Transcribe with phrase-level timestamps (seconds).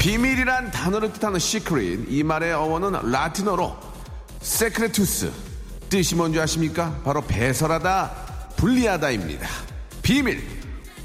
[0.00, 2.06] 비밀이란 단어를 뜻하는 시크릿.
[2.08, 3.76] 이 말의 어원은 라틴어로
[4.40, 5.30] 세크레투스
[5.90, 6.98] 뜻이 뭔지 아십니까?
[7.04, 8.10] 바로 배설하다
[8.56, 9.46] 불리하다입니다.
[10.00, 10.42] 비밀.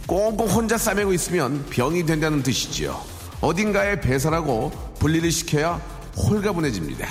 [0.08, 2.98] 꽁꽁 혼자 싸매고 있으면 병이 된다는 뜻이지요.
[3.42, 5.74] 어딘가에 배설하고 분리를 시켜야
[6.16, 7.06] 홀가분해집니다.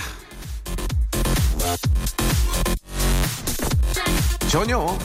[4.48, 4.98] 전혀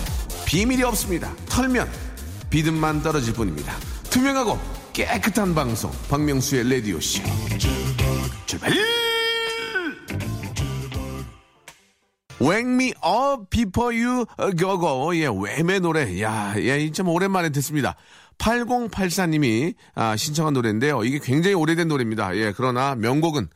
[0.45, 1.33] 비밀이 없습니다.
[1.49, 1.91] 털면
[2.49, 3.75] 비듬만 떨어질 뿐입니다.
[4.09, 7.23] 투명하고 깨끗한 방송 박명수의 라디오쇼
[8.45, 8.69] 출발
[12.41, 14.25] Wake me up before you
[14.57, 17.95] go go 예 외매 노래 야예참 오랜만에 듣습니다
[18.39, 23.47] 8084님이 아, 신청한 노래인데요 이게 굉장히 오래된 노래입니다 예 그러나 명곡은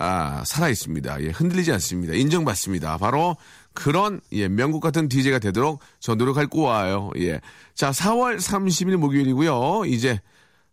[0.00, 1.22] 아, 살아 있습니다.
[1.24, 2.14] 예, 흔들리지 않습니다.
[2.14, 2.98] 인정받습니다.
[2.98, 3.36] 바로
[3.74, 7.10] 그런 예, 명곡 같은 DJ가 되도록 저 노력할 꼬아요.
[7.16, 7.40] 예.
[7.74, 9.86] 자, 4월 30일 목요일이고요.
[9.86, 10.20] 이제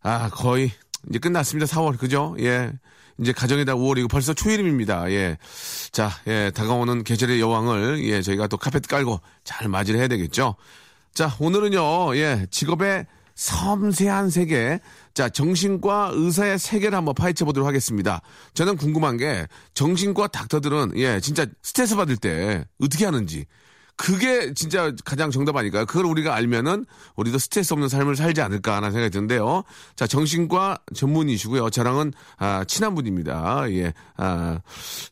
[0.05, 0.71] 아, 거의
[1.09, 1.65] 이제 끝났습니다.
[1.65, 1.97] 4월.
[1.97, 2.35] 그죠?
[2.39, 2.71] 예.
[3.19, 5.09] 이제 가정에다 5월이고 벌써 초이름입니다.
[5.09, 5.39] 예.
[5.91, 10.57] 자, 예, 다가오는 계절의 여왕을 예, 저희가 또 카페트 깔고 잘 맞이를 해야 되겠죠.
[11.15, 12.15] 자, 오늘은요.
[12.17, 14.79] 예, 직업의 섬세한 세계.
[15.15, 18.21] 자, 정신과 의사의 세계를 한번 파헤쳐 보도록 하겠습니다.
[18.53, 23.47] 저는 궁금한 게 정신과 닥터들은 예, 진짜 스트레스 받을 때 어떻게 하는지
[23.97, 25.85] 그게 진짜 가장 정답 아닐까요?
[25.85, 26.85] 그걸 우리가 알면은
[27.15, 29.63] 우리도 스트레스 없는 삶을 살지 않을까 하는 생각이 드는데요.
[29.95, 31.69] 자, 정신과 전문이시고요.
[31.69, 33.65] 저랑은 아, 친한 분입니다.
[33.71, 33.93] 예.
[34.17, 34.59] 아,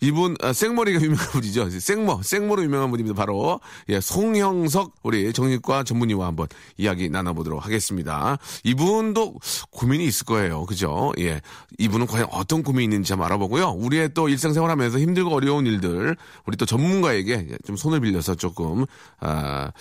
[0.02, 1.70] 이분 아, 생머리가 유명한 분이죠.
[1.80, 3.16] 생머, 생머로 유명한 분입니다.
[3.16, 8.38] 바로 예, 송형석 우리 정신과 전문의와 한번 이야기 나눠보도록 하겠습니다.
[8.66, 9.36] 이분도
[9.72, 10.66] 고민이 있을 거예요.
[10.66, 11.14] 그죠?
[11.20, 11.40] 예.
[11.78, 13.70] 이분은 과연 어떤 고민이 있는지 한번 알아보고요.
[13.70, 18.86] 우리의 또 일상생활하면서 힘들고 어려운 일들 우리 또 전문가에게 좀 손을 빌려서 조금 좀,
[19.20, 19.72] 아,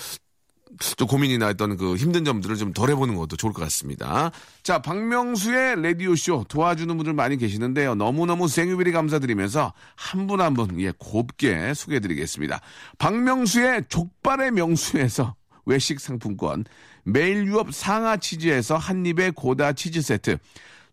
[0.96, 4.30] 좀 고민이나 했던 그 힘든 점들을 좀 덜 해보는 것도 좋을 것 같습니다.
[4.62, 7.94] 자, 박명수의 라디오쇼 도와주는 분들 많이 계시는데요.
[7.94, 12.60] 너무너무 생유비리 감사드리면서 한 분 한 분, 예, 곱게 소개해드리겠습니다.
[12.98, 15.34] 박명수의 족발의 명수에서
[15.66, 16.64] 외식 상품권,
[17.04, 20.38] 매일 유업 상하 치즈에서 한입의 고다 치즈 세트,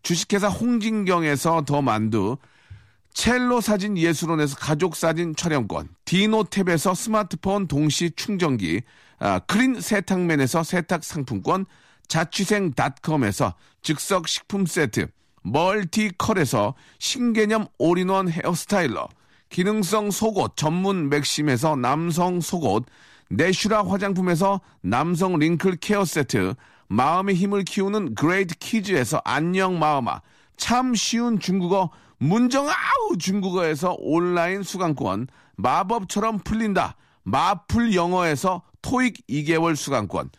[0.02, 2.36] 주식회사 홍진경에서 더 만두,
[3.12, 8.82] 첼로 사진 예술원에서 가족 사진 촬영권, 디노탭에서 스마트폰 동시 충전기,
[9.18, 11.66] 아, 크린 세탁맨에서 세탁 상품권,
[12.08, 15.08] 자취생닷컴에서 즉석 식품 세트,
[15.42, 19.08] 멀티컬에서 신개념 all-in-one hair styler,
[19.48, 22.86] 기능성 속옷 전문 맥심에서 남성 속옷,
[23.30, 26.54] 내슈라 화장품에서 남성 wrinkle care 세트,
[26.88, 30.20] 마음의 힘을 키우는 그레이트 키즈에서 안녕 마음아,
[30.56, 36.96] 참 쉬운 중국어 문정아우 중국어에서 온라인 수강권, 마법처럼 풀린다.
[37.22, 40.30] 마풀 영어에서 토익 2개월 수강권,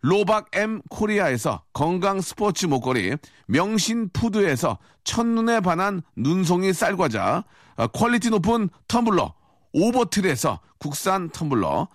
[0.00, 7.44] 로박 M 코리아에서 건강 스포츠 목걸이, 명신 푸드에서 첫눈에 반한 눈송이 쌀과자,
[7.76, 9.32] 어, quality 높은 텀블러,
[9.74, 11.88] 오버틀에서 국산 텀블러,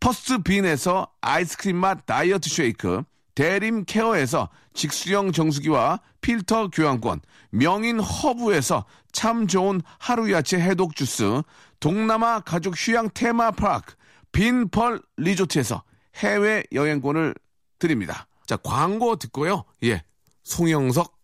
[0.00, 3.02] 퍼스트 빈에서 아이스크림 맛 다이어트 쉐이크,
[3.40, 11.40] 대림 케어에서 직수형 정수기와 필터 교환권, 명인 허브에서 참 좋은 하루 야채 해독 주스,
[11.80, 13.94] 동남아 가족 휴양 테마파크,
[14.32, 15.82] 빈펄 리조트에서
[16.16, 17.34] 해외 여행권을
[17.78, 18.26] 드립니다.
[18.44, 19.64] 자, 광고 듣고요.
[19.84, 20.04] 예.
[20.44, 21.18] 송영석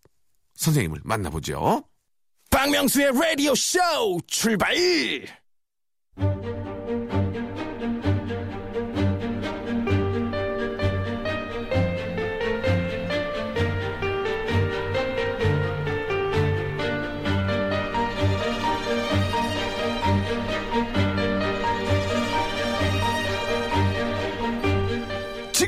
[0.55, 1.83] 선생님을 만나보죠.
[2.49, 3.77] 박명수의 라디오 쇼
[4.25, 4.75] 출발!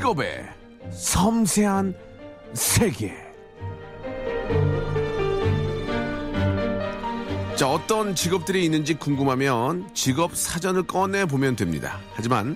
[0.09, 0.43] 직업의
[0.91, 1.93] 섬세한
[2.53, 3.13] 세계.
[7.55, 11.99] 자, 어떤 직업들이 있는지 궁금하면 직업 사전을 꺼내 보면 됩니다.
[12.15, 12.55] 하지만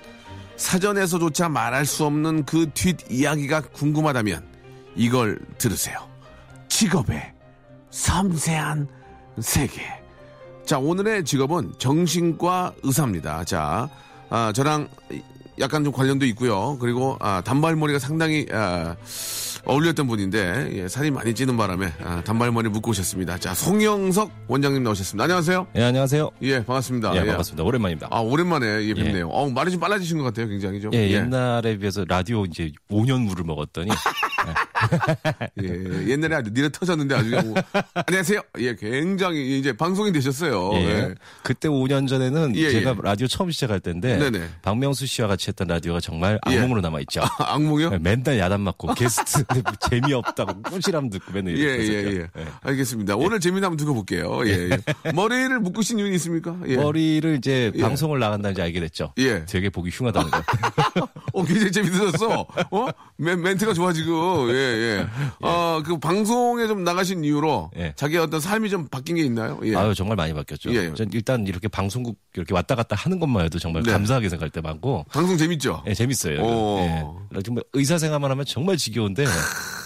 [0.56, 4.44] 사전에서조차 말할 수 없는 그 뒷 이야기가 궁금하다면
[4.96, 5.98] 이걸 들으세요.
[6.68, 7.34] 직업의
[7.90, 8.88] 섬세한
[9.40, 9.82] 세계.
[10.66, 13.44] 자, 오늘의 직업은 정신과 의사입니다.
[13.44, 13.88] 자,
[14.30, 14.88] 아, 저랑
[15.60, 16.76] 약간 좀 관련도 있고요.
[16.80, 18.96] 그리고 아, 단발머리가 상당히 아,
[19.66, 23.38] 어울렸던 분인데 예, 살이 많이 찌는 바람에 아, 단발머리 묶고 오셨습니다.
[23.38, 25.24] 자, 송영석 원장님 나오셨습니다.
[25.24, 25.66] 안녕하세요.
[25.76, 26.30] 예, 안녕하세요.
[26.42, 27.14] 예, 반갑습니다.
[27.14, 27.26] 예, 예.
[27.26, 27.62] 반갑습니다.
[27.64, 28.08] 오랜만입니다.
[28.10, 29.28] 아, 오랜만에 예, 뵙네요.
[29.28, 30.92] 어, 말이 좀 빨라지신 것 같아요, 굉장히 좀.
[30.94, 33.90] 예, 옛날에 비해서 라디오 이제 5년 물을 먹었더니
[35.62, 37.62] 예, 옛날에 아주 니네 터졌는데 아주 그냥 뭐,
[37.94, 38.40] 안녕하세요.
[38.58, 40.70] 예, 굉장히 이제 방송이 되셨어요.
[40.74, 40.78] 예.
[40.78, 41.14] 예.
[41.42, 42.96] 그때 5년 전에는 예, 제가 예.
[43.02, 44.48] 라디오 처음 시작할 때인데 네네.
[44.62, 46.58] 박명수 씨와 같이 했던 라디오가 정말 예.
[46.58, 47.22] 악몽으로 남아 있죠.
[47.22, 47.90] 아, 악몽이요?
[47.92, 51.64] 예, 맨날 야단 맞고 게스트 뭐 재미없다고 꿀시람 듣고 맨날 예.
[51.64, 52.28] 예, 예.
[52.62, 53.16] 알겠습니다.
[53.16, 54.40] 오늘 재미나 한번 두고 볼게요.
[54.46, 54.78] 예, 예.
[55.12, 56.56] 머리를 묶으신 이유는 있습니까?
[56.66, 56.76] 예.
[56.76, 57.80] 머리를 이제 예.
[57.80, 59.12] 방송을 나간다는 지 알게 됐죠.
[59.18, 59.44] 예.
[59.46, 60.42] 되게 보기 흉하다는 거.
[61.34, 62.46] 어, 굉장히 재밌어졌어.
[62.70, 62.86] 어?
[63.16, 64.14] 멘, 멘트가 좋아, 지금.
[64.50, 65.06] 예, 예.
[65.40, 67.92] 어, 그 방송에 좀 나가신 이유로 예.
[67.96, 69.58] 자기 어떤 삶이 좀 바뀐 게 있나요?
[69.64, 69.74] 예.
[69.74, 70.72] 아유 정말 많이 바뀌었죠.
[70.74, 70.94] 예.
[70.94, 73.92] 전 일단 이렇게 방송국 이렇게 왔다 갔다 하는 것만 해도 정말 네.
[73.92, 75.82] 감사하게 생각할 때 많고 방송 재밌죠?
[75.86, 76.40] 예, 재밌어요.
[76.40, 76.78] 오.
[77.34, 77.40] 예.
[77.42, 79.24] 정말 의사 생활만 하면 정말 지겨운데,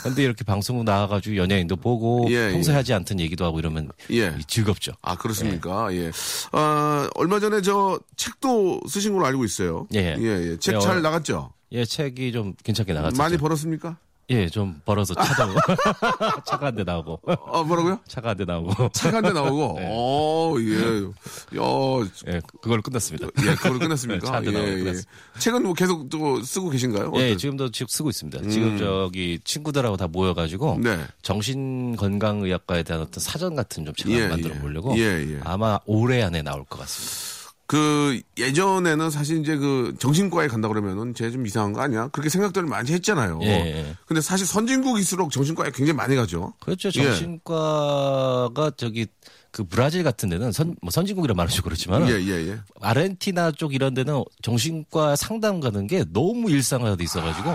[0.03, 2.77] 근데 이렇게 방송국 나와가지고 연예인도 보고 예, 평소에 예.
[2.77, 4.37] 하지 않던 얘기도 하고 이러면 예.
[4.47, 4.93] 즐겁죠.
[5.03, 5.93] 아, 그렇습니까?
[5.95, 6.11] 예.
[6.53, 9.87] 아, 얼마 전에 저 책도 쓰신 걸로 알고 있어요.
[9.95, 10.17] 예.
[10.19, 10.57] 예, 예.
[10.59, 11.53] 책 예, 잘 어, 나갔죠?
[11.73, 13.17] 예, 책이 좀 괜찮게 나갔죠.
[13.17, 13.99] 많이 벌었습니까?
[14.31, 15.55] 예, 좀 벌어서 차도
[16.47, 17.99] 차가 한 대 나오고 어, 뭐라고요?
[18.07, 19.87] 차가 한 대 나오고 차가 한 대 나오고, 네.
[19.91, 21.59] 어, 예.
[21.59, 23.27] 야, 예, 그걸 끝났습니다.
[23.43, 24.27] 예, 그걸 끝났습니까?
[24.27, 25.11] 차한대 나오고 끝났습니다.
[25.39, 27.13] 책은 뭐 계속 또 쓰고 계신가요?
[27.17, 28.49] 예, 어떤- 지금도 지금 쓰고 있습니다.
[28.51, 30.81] 지금 저기 친구들하고 다 모여가지고 음.
[30.83, 30.99] 네.
[31.23, 34.59] 정신건강의학과에 대한 어떤 사전 같은 좀 책을 예, 만들어 예.
[34.61, 35.03] 보려고 예,
[35.37, 35.41] 예.
[35.45, 37.38] 아마 올해 안에 나올 것 같습니다.
[37.69, 42.09] 그 예전에는 사실 이제 그 정신과에 간다 그러면은 쟤 좀 이상한 거 아니야?
[42.09, 43.41] 그렇게 생각들을 많이 했잖아요.
[43.43, 43.95] 예, 예.
[44.07, 46.55] 근데 사실 선진국일수록 정신과에 굉장히 많이 가죠.
[46.61, 46.89] 그렇죠.
[46.89, 46.93] 예.
[47.03, 49.07] 정신과가 저기
[49.51, 52.59] 그 브라질 같은 데는 선, 뭐 선진국이라 말하죠 그렇지만 예, 예, 예.
[52.81, 57.51] 아르헨티나 쪽 이런 데는 정신과 상담 가는 게 너무 일상화돼 있어가지고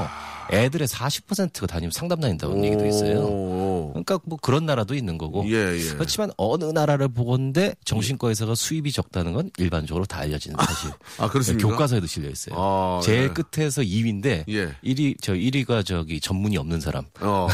[0.54, 3.20] 애들의 40%가 다니면 상담 다닌다는 얘기도 있어요.
[3.20, 3.90] 오.
[3.94, 5.44] 그러니까 뭐 그런 나라도 있는 거고.
[5.48, 5.94] 예, 예.
[5.94, 10.92] 그렇지만 어느 나라를 보건데 정신과에서가 수입이 적다는 건 일반적으로 다 알려지는 사실.
[11.18, 11.68] 아, 그렇습니까?
[11.70, 12.56] 교과서에도 실려 있어요.
[12.58, 13.28] 아, 제일 예.
[13.30, 14.76] 끝에서 2위인데 예.
[14.84, 17.06] 1위 저 1위가 저기 전문이 없는 사람.
[17.22, 17.48] 어.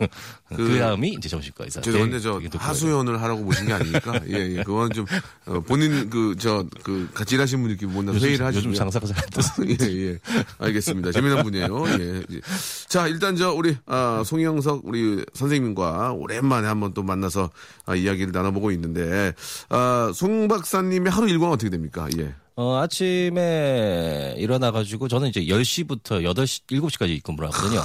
[0.54, 1.80] 그, 다음이 이제 정신과 의사.
[1.80, 2.58] 죄송한데 제일 저.
[2.58, 4.20] 하수연을 하라고 보신 게 아닙니까?
[4.28, 4.62] 예, 예.
[4.62, 5.04] 그건 좀
[5.46, 9.52] 어, 본인 그저그 같이 일하신 분들끼리 요즘, 회의를 하시고 요즘 장사가 잘안 돼서.
[9.66, 10.18] 예, 예.
[10.58, 11.12] 알겠습니다.
[11.12, 11.88] 재미난 분이에요.
[12.00, 12.22] 예.
[12.48, 12.88] 예.
[12.88, 17.50] 자, 일단 저 우리 아, 송영석 우리 선생님과 오랜만에 한번 또 만나서
[17.84, 19.32] 아, 이야기를 나눠보고 있는데
[19.68, 22.08] 아, 송 박사님의 하루 일과는 어떻게 됩니까?
[22.18, 22.34] 예.
[22.58, 27.82] 어, 아침에 일어나가지고 저는 이제 10시부터 8시, 7시까지 근무를 하거든요.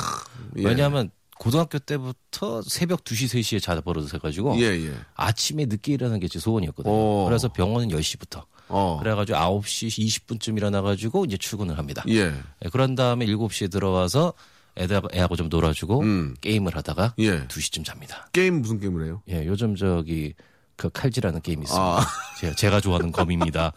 [0.57, 0.65] 예.
[0.65, 4.93] 왜냐하면 고등학교 때부터 새벽 2시, 3시에 자다 버릇해가지고 예, 예.
[5.15, 6.93] 아침에 늦게 일어나는 게 제 소원이었거든요.
[6.93, 7.25] 오.
[7.25, 8.43] 그래서 병원은 10시부터.
[8.69, 8.99] 어.
[9.01, 12.03] 그래가지고 9시 20분쯤 일어나가지고 이제 출근을 합니다.
[12.07, 12.31] 예.
[12.63, 14.33] 예, 그런 다음에 7시에 들어와서
[14.77, 16.35] 애들, 애하고 좀 놀아주고 음.
[16.41, 17.45] 게임을 하다가 예.
[17.47, 18.29] 2시쯤 잡니다.
[18.33, 19.21] 게임 무슨 게임을 해요?
[19.29, 20.33] 예, 요즘 저기
[20.77, 21.85] 그 칼질하는 게임이 있습니다.
[21.85, 22.05] 아.
[22.39, 23.71] 제가, 제가 좋아하는 검입니다.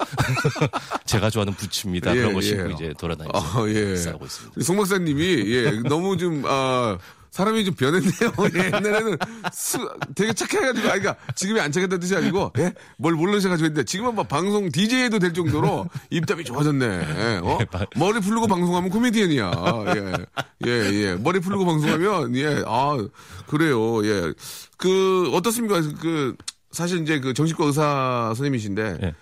[1.05, 2.13] 제가 좋아하는 부츠입니다.
[2.13, 2.43] 예, 그런 거 예.
[2.43, 3.97] 신고 이제 돌아다니면서 아, 예.
[3.97, 4.63] 싸우고 있습니다.
[4.63, 6.97] 송 박사님이 예 너무 좀 아.
[7.35, 8.33] 사람이 좀 변했네요.
[8.55, 9.19] 예, 옛날에는
[9.53, 12.73] 수, 되게 착해가지고, 아, 그러니까 지금이 안 착했다는 뜻이 아니고, 예?
[12.97, 16.87] 뭘 모르셔가지고 했는데, 지금은 막 방송 DJ해도 될 정도로 입담이 좋아졌네.
[16.87, 17.59] 예, 어?
[17.97, 19.53] 머리 풀고 방송하면 코미디언이야.
[19.97, 21.15] 예, 예, 예.
[21.17, 23.05] 머리 풀고 방송하면, 예, 아,
[23.49, 24.07] 그래요.
[24.07, 24.33] 예.
[24.77, 25.81] 그, 어떻습니까?
[26.01, 26.37] 그,
[26.71, 29.15] 사실 이제 그 정신과 의사 선생님이신데, 예.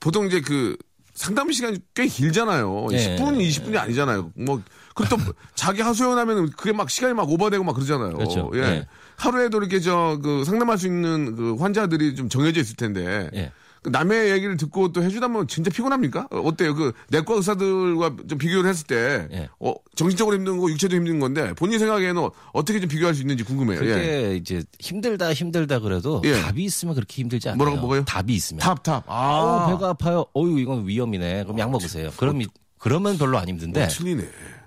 [0.00, 0.76] 보통 이제 그
[1.14, 2.88] 상담 시간이 꽤 길잖아요.
[2.90, 3.16] 예.
[3.16, 4.32] 10분, 20분이 아니잖아요.
[4.34, 4.60] 뭐,
[4.94, 5.22] 그리고 또
[5.54, 8.14] 자기 하소연하면 그게 막 시간이 막 오버되고 막 그러잖아요.
[8.16, 8.50] 그렇죠.
[8.54, 8.58] 예.
[8.60, 8.86] 예.
[9.16, 13.28] 하루에도 이렇게 저 그 상담할 수 있는 그 환자들이 좀 정해져 있을 텐데.
[13.34, 13.52] 예.
[13.82, 16.28] 그 남의 얘기를 듣고 또 해주다 보면 진짜 피곤합니까?
[16.30, 16.74] 어, 어때요?
[16.74, 19.48] 그 내과 의사들과 좀 비교를 했을 때, 예.
[19.60, 23.80] 어, 정신적으로 힘든 거, 육체도 힘든 건데 본인 생각에는 어떻게 좀 비교할 수 있는지 궁금해요.
[23.80, 23.92] 그게
[24.30, 24.36] 예.
[24.36, 26.40] 이제 힘들다 힘들다 그래도 예.
[26.40, 27.58] 답이 있으면 그렇게 힘들지 않아요.
[27.58, 28.04] 뭐라고 먹어요?
[28.06, 28.60] 답이 있으면.
[28.60, 29.04] 탑, 탑.
[29.06, 30.24] 아우 아, 배가 아파요.
[30.34, 31.42] 어유 이건 위험이네.
[31.44, 32.10] 그럼 약 먹으세요.
[32.16, 32.46] 그럼 이-
[32.78, 33.82] 그러면 별로 안 힘든데.
[33.84, 34.22] 어, 틀리네.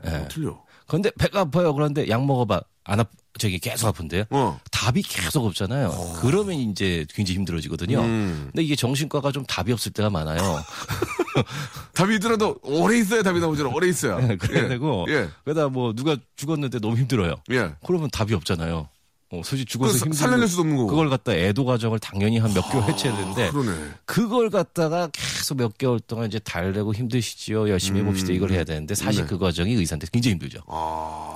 [0.06, 0.10] 예.
[0.10, 0.62] 어, 틀려.
[0.88, 1.74] 그런데 배가 아파요.
[1.74, 2.62] 그런데 약 먹어봐.
[2.86, 3.06] 안 아,
[3.38, 4.24] 저기 계속 아픈데요.
[4.30, 4.60] 어.
[4.72, 5.92] 답이 계속 없잖아요.
[6.22, 8.00] 그러면 이제 굉장히 힘들어지거든요.
[8.00, 8.50] 음.
[8.52, 10.40] 근데 이게 정신과가 좀 답이 없을 때가 많아요.
[11.94, 13.70] 답이 있더라도 오래 있어야 답이 나오잖아.
[13.70, 14.16] 오래 있어야.
[14.38, 14.68] 그래야 예.
[14.70, 15.30] 되고 예.
[15.44, 17.36] 그러다 뭐 누가 죽었는데 너무 힘들어요.
[17.52, 17.76] 예.
[17.86, 18.90] 그러면 답이 없잖아요.
[19.30, 20.90] 어, 솔직히 그 죽어서 사- 힘든 살려낼 수도 없는 거고.
[20.90, 23.72] 그걸 갖다 애도 과정을 당연히 한 몇 개월 해쳐야 되는데 그러네.
[24.06, 27.70] 그걸 갖다가 계속 몇 개월 동안 이제 달래고 힘드시지요.
[27.70, 28.32] 열심히 해봅시다.
[28.32, 29.28] 이걸 해야 되는데 사실 네.
[29.28, 30.60] 그 과정이 의사한테 굉장히 힘들죠.
[30.68, 31.34] 아,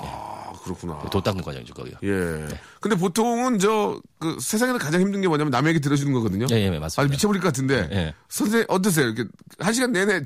[0.63, 0.99] 그렇구나.
[1.09, 1.99] 도 닦는 과정이죠, 거기가.
[2.03, 2.47] 예.
[2.79, 6.45] 근데 보통은 저, 그 세상에서 가장 힘든 게 뭐냐면 남에게 들어주는 거거든요.
[6.51, 7.01] 예, 예, 맞습니다.
[7.01, 7.89] 아니, 미쳐버릴 것 같은데.
[7.91, 8.13] 예.
[8.29, 9.07] 선생님, 어떠세요?
[9.07, 9.25] 이렇게
[9.59, 10.21] 한 시간 내내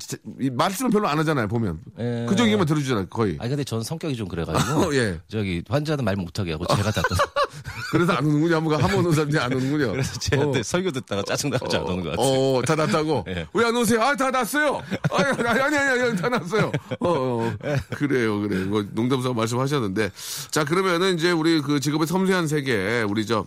[0.52, 1.80] 말씀을 별로 안 하잖아요, 보면.
[1.98, 2.26] 예.
[2.28, 3.36] 그 정도만 들어주잖아요, 거의.
[3.40, 5.20] 아니 근데 전 성격이 좀 그래가지고 예.
[5.28, 7.14] 저기 환자는 말 못하게 하고 제가 다 또.
[7.90, 8.56] 그래서 안 오는군요.
[8.56, 9.92] 한번 한번 오는 사람들이 안 오는군요.
[9.92, 12.26] 그래서 제한테 설교 듣다가 짜증 나서 안 오는 것 같아요.
[12.26, 13.24] 어, 다 났다고?
[13.28, 13.46] 예.
[13.52, 14.02] 왜안 오세요?
[14.02, 14.82] 아, 다 났어요!
[15.10, 16.72] 아니, 아니, 아니, 아니, 아니, 다 났어요.
[17.00, 17.54] 어, 어.
[17.96, 18.66] 그래요, 그래요.
[18.66, 20.10] 뭐, 농담 삼아 말씀하셨는데.
[20.50, 23.46] 자, 그러면은 이제 우리 그 직업의 섬세한 세계, 우리 저,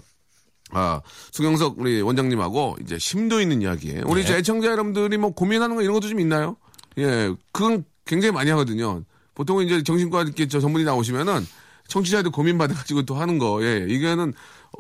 [0.72, 4.00] 아, 수경석 우리 원장님하고 이제 심도 있는 이야기.
[4.06, 6.58] 우리 이제 애청자 여러분들이 뭐 고민하는 거 이런 것도 좀 있나요?
[6.98, 9.04] 예, 그건 굉장히 많이 하거든요.
[9.36, 11.46] 보통은 이제 정신과 이렇게 저 전문의 나오시면은
[11.88, 13.64] 청취자들 고민 받아가지고 또 하는 거.
[13.64, 14.34] 예, 이거는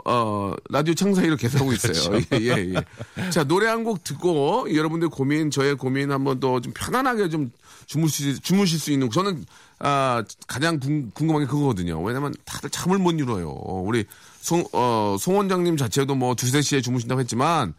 [0.05, 2.19] 어 라디오 창사이로 계속하고 있어요.
[2.33, 3.29] 예, 예, 예.
[3.31, 7.51] 자 노래 한 곡 듣고 여러분들 고민, 저의 고민 한번 또좀 편안하게 좀
[7.87, 9.09] 주무실 주무실 수 있는.
[9.09, 9.43] 저는
[9.79, 12.01] 아 가장 궁, 궁금한 게 그거거든요.
[12.01, 13.49] 왜냐면 다들 잠을 못 이뤄요.
[13.51, 14.05] 우리
[14.41, 17.73] 송, 어, 송 원장님 자체도 뭐 두세 시에 주무신다고 했지만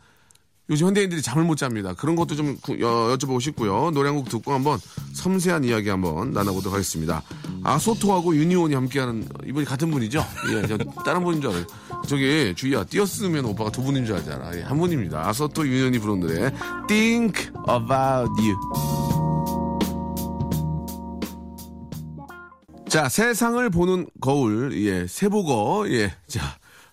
[0.70, 1.94] 요즘 현대인들이 잠을 못 잡니다.
[1.94, 3.90] 그런 것도 좀 구- 여, 여쭤보고 싶고요.
[3.90, 4.78] 노래 한 곡 듣고 한번
[5.14, 7.22] 섬세한 이야기 한번 나눠보도록 하겠습니다.
[7.64, 10.24] 아소토하고 유니온이 함께하는 이분이 같은 분이죠?
[10.52, 11.64] 예, 저 다른 분인 줄 알아요.
[12.06, 14.56] 저기 주희야 띄었으면 오빠가 두 분인 줄 알잖아.
[14.56, 15.28] 예, 한 분입니다.
[15.28, 16.52] 아소토 유니온이 부른 노래
[16.86, 19.09] Think About You.
[22.90, 26.40] 자, 세상을 보는 거울, 예, 세보고, 예, 자,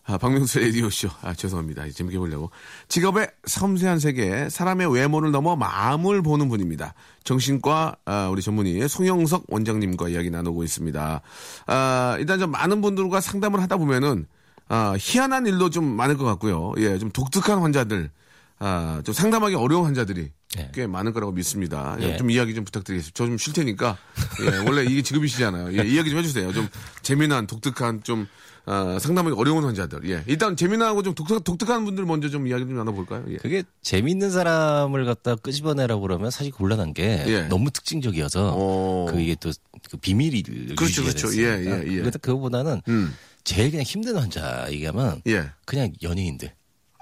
[0.06, 1.10] 아, 박명수 라디오쇼.
[1.24, 1.90] 아, 죄송합니다.
[1.90, 2.52] 재밌게 보려고.
[2.88, 6.94] 직업의 섬세한 세계, 사람의 외모를 넘어 마음을 보는 분입니다.
[7.24, 11.22] 정신과, 아, 우리 전문의 송영석 원장님과 이야기 나누고 있습니다.
[11.66, 14.28] 아, 일단 좀 많은 분들과 상담을 하다 보면은,
[14.70, 16.74] 아, 희한한 일도 좀 많을 것 같고요.
[16.78, 18.12] 예, 좀 독특한 환자들,
[18.60, 20.72] 아, 좀 상담하기 어려운 환자들이 예.
[20.74, 21.96] 꽤 많을 거라고 믿습니다.
[22.00, 22.18] 예, 예.
[22.18, 23.16] 좀 이야기 좀 부탁드리겠습니다.
[23.16, 23.98] 저 좀 쉴 테니까.
[24.42, 25.78] 예, 원래 이게 직업이시잖아요.
[25.78, 26.52] 예, 이야기 좀 해주세요.
[26.54, 26.68] 좀
[27.04, 28.28] 재미난, 독특한, 좀,
[28.66, 30.10] 아, 상담하기 어려운 환자들.
[30.10, 30.24] 예.
[30.26, 33.26] 일단 재미나고 좀 독특, 독특한 분들 먼저 좀 이야기 좀 나눠볼까요?
[33.30, 33.36] 예.
[33.38, 37.42] 그게 재밌는 사람을 갖다 끄집어내라고 그러면 사실 곤란한 게 예.
[37.44, 39.06] 너무 특징적이어서 어.
[39.12, 39.52] 그 이게 또
[39.92, 41.28] 그 비밀이 그렇죠, 유지가 그렇죠.
[41.28, 41.50] 됐으니까.
[41.62, 42.00] 예, 예, 예.
[42.00, 43.14] 그래서 그거보다는 음.
[43.44, 45.52] 제일 그냥 힘든 환자 얘기하면 예.
[45.66, 46.52] 그냥 연예인들.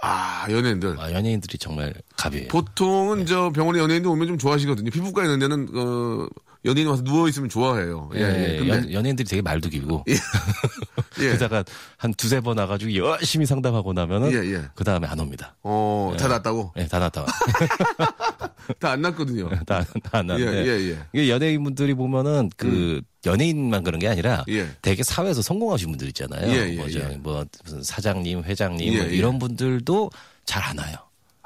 [0.05, 0.95] 아, 연예인들.
[1.00, 2.47] 아, 연예인들이 정말 갑이에요.
[2.50, 4.91] 보통은 저 병원에 연예인들 오면 좀 좋아하시거든요.
[4.91, 6.27] 피부과 있는 데는, 어,
[6.65, 8.10] 연예인 와서 누워 있으면 좋아해요.
[8.15, 8.57] 예, 예.
[8.57, 10.03] 근데, 연, 연예인들이 되게 말도 길고
[11.19, 11.27] 예.
[11.27, 11.63] 그러다가
[11.98, 14.62] 한 두세 번 와가지고 열심히 상담하고 나면은 예, 예.
[14.75, 15.55] 그 다음에 안 옵니다.
[15.63, 16.74] 어, 다 났다고?
[16.75, 17.25] 네, 다 났다.
[18.79, 19.50] 다 안 났거든요.
[19.50, 19.86] 다다안
[20.27, 20.98] 났는데 예, 예, 예.
[21.13, 24.67] 이게 연예인분들이 보면은 그 연예인만 그런 게 아니라 예.
[24.81, 26.50] 되게 사회에서 성공하신 분들 있잖아요.
[26.51, 27.17] 예, 예, 뭐, 저, 예.
[27.17, 29.15] 뭐 무슨 사장님, 회장님 예, 뭐 예.
[29.15, 30.10] 이런 분들도
[30.45, 30.95] 잘 안 와요.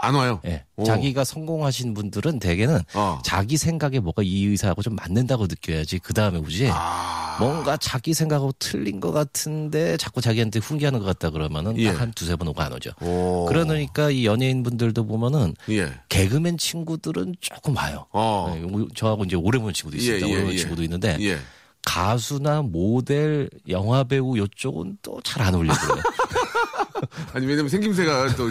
[0.01, 0.39] 안 와요.
[0.46, 0.63] 예.
[0.75, 0.84] 오.
[0.84, 3.20] 자기가 성공하신 분들은 대개는 어.
[3.24, 6.70] 자기 생각에 뭐가 이 의사하고 좀 맞는다고 느껴야지 그 다음에 오지.
[6.72, 7.38] 아.
[7.39, 11.91] 뭔가 자기 생각하고 틀린 것 같은데 자꾸 자기한테 훈계하는 것 같다 그러면은 예.
[11.91, 12.91] 딱한 두세 번 오고 안 오죠.
[13.01, 13.46] 오.
[13.46, 15.91] 그러니까 이 연예인 분들도 보면은 예.
[16.10, 18.06] 개그맨 친구들은 조금 와요.
[18.12, 18.53] 어.
[18.56, 20.27] 네, 저하고 이제 오래 본 친구도 있습니다.
[20.27, 20.58] 예, 예, 오래 본 예.
[20.58, 21.38] 친구도 있는데 예.
[21.86, 26.01] 가수나 모델, 영화 배우 요쪽은 또 잘 안 어울리고요.
[27.33, 28.50] 아니 왜냐면 생김새가 또,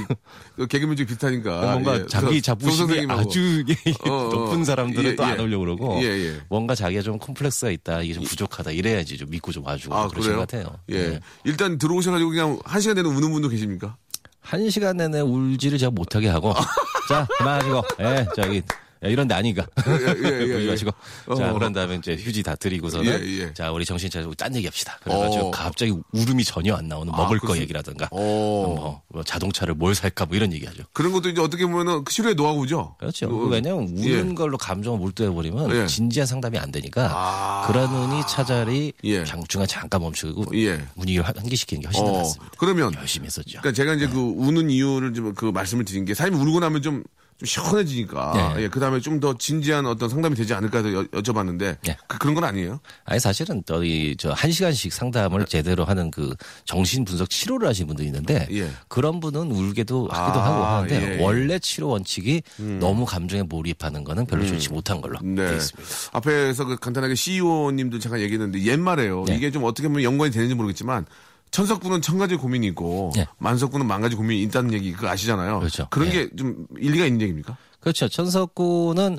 [0.57, 2.07] 또 개그맨 쪽 비슷하니까 뭔가 예.
[2.07, 3.07] 자기 서- 자부심이.
[3.11, 3.63] 아주
[4.09, 4.29] 어, 어.
[4.33, 5.41] 높은 사람들은 예, 또안 예.
[5.41, 6.41] 어울려 그러고 예, 예.
[6.49, 10.33] 뭔가 자기가 좀 콤플렉스가 있다, 이게 좀 부족하다 이래야지 좀 믿고 좀 와주고 아 그러신?
[10.33, 10.79] 것 같아요.
[10.89, 11.09] 예.
[11.11, 11.21] 네.
[11.45, 13.97] 일단 들어오셔가지고 그냥 한 시간 내내 우는 분도 계십니까?
[14.41, 16.55] 한 시간 내내 울지를 제가 못하게 하고
[17.11, 18.63] 자 그만하시고 예 저기
[19.05, 20.71] 야, 이런 데 아니까 예, 예, 예, 그러지 예.
[20.71, 20.91] 마시고
[21.37, 21.55] 자 어.
[21.55, 23.55] 그런 다음에 이제 휴지 다 드리고서는 예, 예.
[23.55, 24.99] 자 우리 정신 차리고 딴 얘기 합시다.
[25.03, 25.51] 그래가지고 어.
[25.51, 28.19] 갑자기 울음이 전혀 안 나오는 먹을 거 그렇습- 얘기라든가 어.
[28.19, 30.83] 뭐, 뭐 자동차를 뭘 살까 뭐 이런 얘기 하죠.
[30.93, 32.97] 그런 것도 이제 어떻게 보면은 그 치료의 노하우죠.
[32.99, 33.27] 그렇죠.
[33.29, 34.35] 어, 왜냐면 우는 예.
[34.35, 35.87] 걸로 감정을 몰두해 버리면 예.
[35.87, 37.67] 진지한 상담이 안 되니까 아.
[37.69, 39.25] 그러느니 차라리 예.
[39.25, 40.79] 장 중간 잠깐 멈추고 예.
[40.97, 42.53] 분위기를 환- 환기시키는 게 훨씬 더 어, 낫습니다.
[42.59, 43.61] 그러면 열심히 했었죠.
[43.61, 47.05] 그러니까 제가 이제 그 우는 이유를 좀 그 말씀을 드린 게 사람이 울고 나면 좀,
[47.39, 48.65] 좀 시원해지니까 네.
[48.65, 51.97] 예, 그 다음에 좀 더 진지한 어떤 상담이 되지 않을까 해서 여, 여쭤봤는데 네.
[52.07, 52.79] 그, 그런 건 아니에요.
[53.05, 58.71] 아니 사실은 또이저한 시간씩 상담을 제대로 하는 그 정신 분석 치료를 하시는 분들이 있는데 예.
[58.87, 61.19] 그런 분은 울게도 하기도 아, 하고 하는데 예, 음.
[61.19, 61.23] 예.
[61.25, 62.43] 원래 치료 원칙이
[62.79, 65.47] 너무 감정에 몰입하는 거는 별로 좋지 못한 걸로 네.
[65.47, 65.91] 되어 있습니다.
[66.13, 69.25] 앞에서 그 간단하게 CEO님도 잠깐 얘기했는데 옛말에요.
[69.27, 69.37] 네.
[69.37, 71.07] 이게 좀 어떻게 보면 연관이 되는지 모르겠지만
[71.51, 73.27] 천석군은 천 가지 고민이 있고 네.
[73.39, 75.59] 만석군은 만 가지 고민이 있다는 얘기 그거 아시잖아요.
[75.61, 75.89] 그렇죠.
[75.91, 76.29] 런 네.
[76.29, 77.57] 게좀 일리가 있는 얘기입니까?
[77.81, 78.09] 그렇죠.
[78.09, 79.19] 천석구는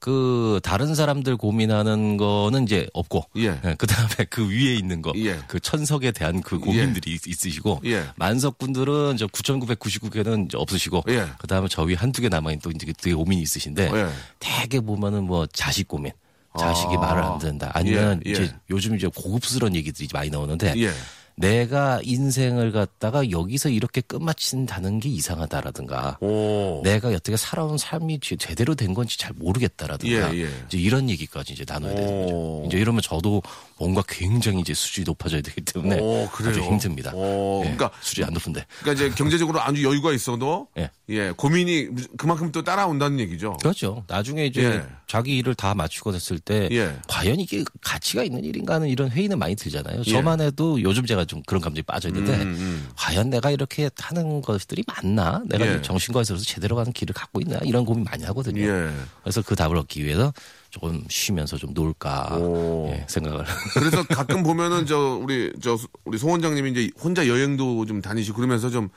[0.00, 3.60] 그 다른 사람들 고민하는 거는 이제 없고 예.
[3.76, 5.38] 그 다음에 그 위에 있는 거, 예.
[5.46, 8.04] 그 천석에 대한 그 고민들이 있- 있으시고 예.
[8.16, 11.26] 만석군들은 저 9,999개는 이제 없으시고 예.
[11.38, 14.08] 그 다음에 저 위 한두 개 남아 있는 또 이제 되게 고민이 있으신데 예.
[14.38, 16.12] 대개 보면은 뭐 자식 고민,
[16.58, 17.00] 자식이 아.
[17.00, 17.70] 말을 안 듣는다.
[17.74, 18.32] 아니면 예, 예.
[18.32, 20.90] 이제 요즘 이제 고급스러운 얘기들이 많이 나오는데 예.
[21.40, 26.82] 내가 인생을 갖다가 여기서 이렇게 끝마친다는 게 이상하다라든가 오.
[26.84, 30.48] 내가 여태가 살아온 삶이 제- 제대로 된 건지 잘 모르겠다라든가 예, 예.
[30.66, 32.60] 이제 이런 얘기까지 이제 나눠야 되는 오.
[32.60, 32.62] 거죠.
[32.66, 33.42] 이제 이러면 저도
[33.78, 36.28] 뭔가 굉장히 이제 수준이 높아져야 되기 때문에 오?
[36.30, 37.12] 아주 힘듭니다.
[37.14, 38.66] 오, 예, 그러니까- 수준이 안 높은데.
[38.80, 40.90] 그러니까 이제 경제적으로 아주 여유가 있어도 예.
[41.08, 43.54] 예, 고민이 그만큼 또 따라온다는 얘기죠.
[43.62, 44.04] 그렇죠.
[44.08, 44.82] 나중에 이제 예.
[45.06, 46.94] 자기 일을 다 마치고 됐을 때 예.
[47.08, 50.02] 과연 이게 가치가 있는 일인가 하는 이런 회의는 많이 들잖아요.
[50.06, 50.10] 예.
[50.10, 52.88] 저만 해도 요즘 제가 좀 그런 감정이 빠져 있는데 음, 음.
[52.96, 55.40] 과연 내가 이렇게 하는 것들이 맞나?
[55.46, 55.80] 내가 예.
[55.80, 57.58] 정신과에서 제대로 가는 길을 갖고 있나?
[57.62, 58.60] 이런 고민 많이 하거든요.
[58.62, 58.90] 예.
[59.22, 60.32] 그래서 그 답을 얻기 위해서
[60.70, 62.88] 조금 쉬면서 좀 놀까 오.
[62.92, 63.44] 예, 생각을.
[63.74, 68.68] 그래서 가끔 보면은 저 우리 저 우리 송 원장님이 이제 혼자 여행도 좀 다니시고 그러면서
[68.70, 68.88] 좀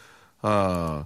[0.42, 1.06] 아,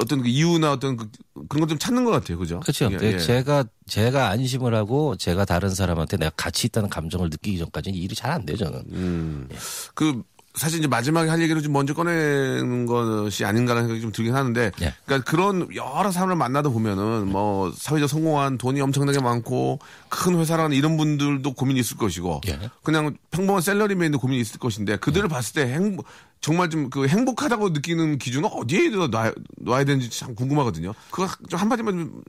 [0.00, 1.10] 어떤 그 이유나 어떤 그,
[1.48, 2.38] 그런 걸 좀 찾는 것 같아요.
[2.38, 2.60] 그죠?
[2.60, 2.88] 그렇죠.
[2.92, 3.18] 예, 네, 예.
[3.18, 8.30] 제가 제가 안심을 하고 제가 다른 사람한테 내가 가치 있다는 감정을 느끼기 전까지는 일이 잘
[8.30, 8.82] 안 돼요 저는.
[8.92, 9.48] 음.
[9.94, 10.22] 그
[10.54, 14.94] 사실 이제 마지막에 할 얘기를 좀 먼저 꺼내는 것이 아닌가라는 생각이 좀 들긴 하는데, 예.
[15.06, 19.78] 그러니까 그런 여러 사람을 만나다 보면은 뭐 사회적 성공한 돈이 엄청나게 많고
[20.08, 22.58] 큰 회사라는 이런 분들도 고민이 있을 것이고, 예.
[22.82, 26.04] 그냥 평범한 셀러리맨도 고민이 있을 것인데 그들을 봤을 때 행복
[26.42, 30.92] 정말 좀 그 행복하다고 느끼는 기준은 어디에 놔, 놔야 되는지 참 궁금하거든요.
[31.10, 32.22] 그거 좀 한마디만 좀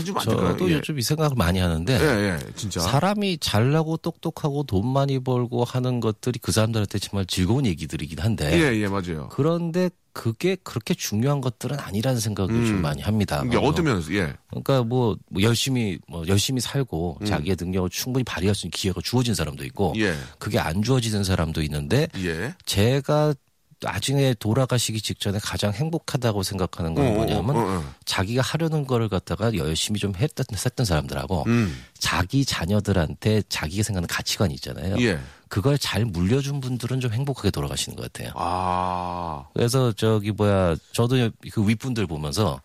[0.00, 0.48] 해주면 안 될까요?
[0.50, 0.74] 저도 예.
[0.74, 2.80] 요즘 이 생각을 많이 하는데 예, 예, 진짜.
[2.80, 8.76] 사람이 잘나고 똑똑하고 돈 많이 벌고 하는 것들이 그 사람들한테 정말 즐거운 얘기들이긴 한데 예,
[8.76, 9.28] 예, 맞아요.
[9.30, 13.42] 그런데 그게 그렇게 중요한 것들은 아니라는 생각을 좀 많이 합니다.
[13.42, 13.48] 음.
[13.48, 14.32] 이게 어, 어떤 면에서, 예.
[14.48, 19.34] 그러니까 뭐, 뭐 열심히 뭐 열심히 살고 자기의 능력을 충분히 발휘할 수 있는 기회가 주어진
[19.34, 20.00] 사람도 있고 음.
[20.00, 20.14] 예.
[20.38, 22.54] 그게 안 주어지는 사람도 있는데 예.
[22.64, 23.34] 제가
[23.82, 27.94] 나중에 돌아가시기 직전에 가장 행복하다고 생각하는 건 어, 어, 뭐냐면 어, 어.
[28.04, 31.76] 자기가 하려는 거를 갖다가 열심히 좀 했던, 했던 사람들하고 음.
[31.98, 34.96] 자기 자녀들한테 자기가 생각하는 가치관이 있잖아요.
[35.00, 35.18] 예.
[35.54, 38.32] 그걸 잘 물려준 분들은 좀 행복하게 돌아가시는 것 같아요.
[38.34, 39.44] 아.
[39.54, 42.60] 그래서 저기 뭐야 저도 그 윗분들 보면서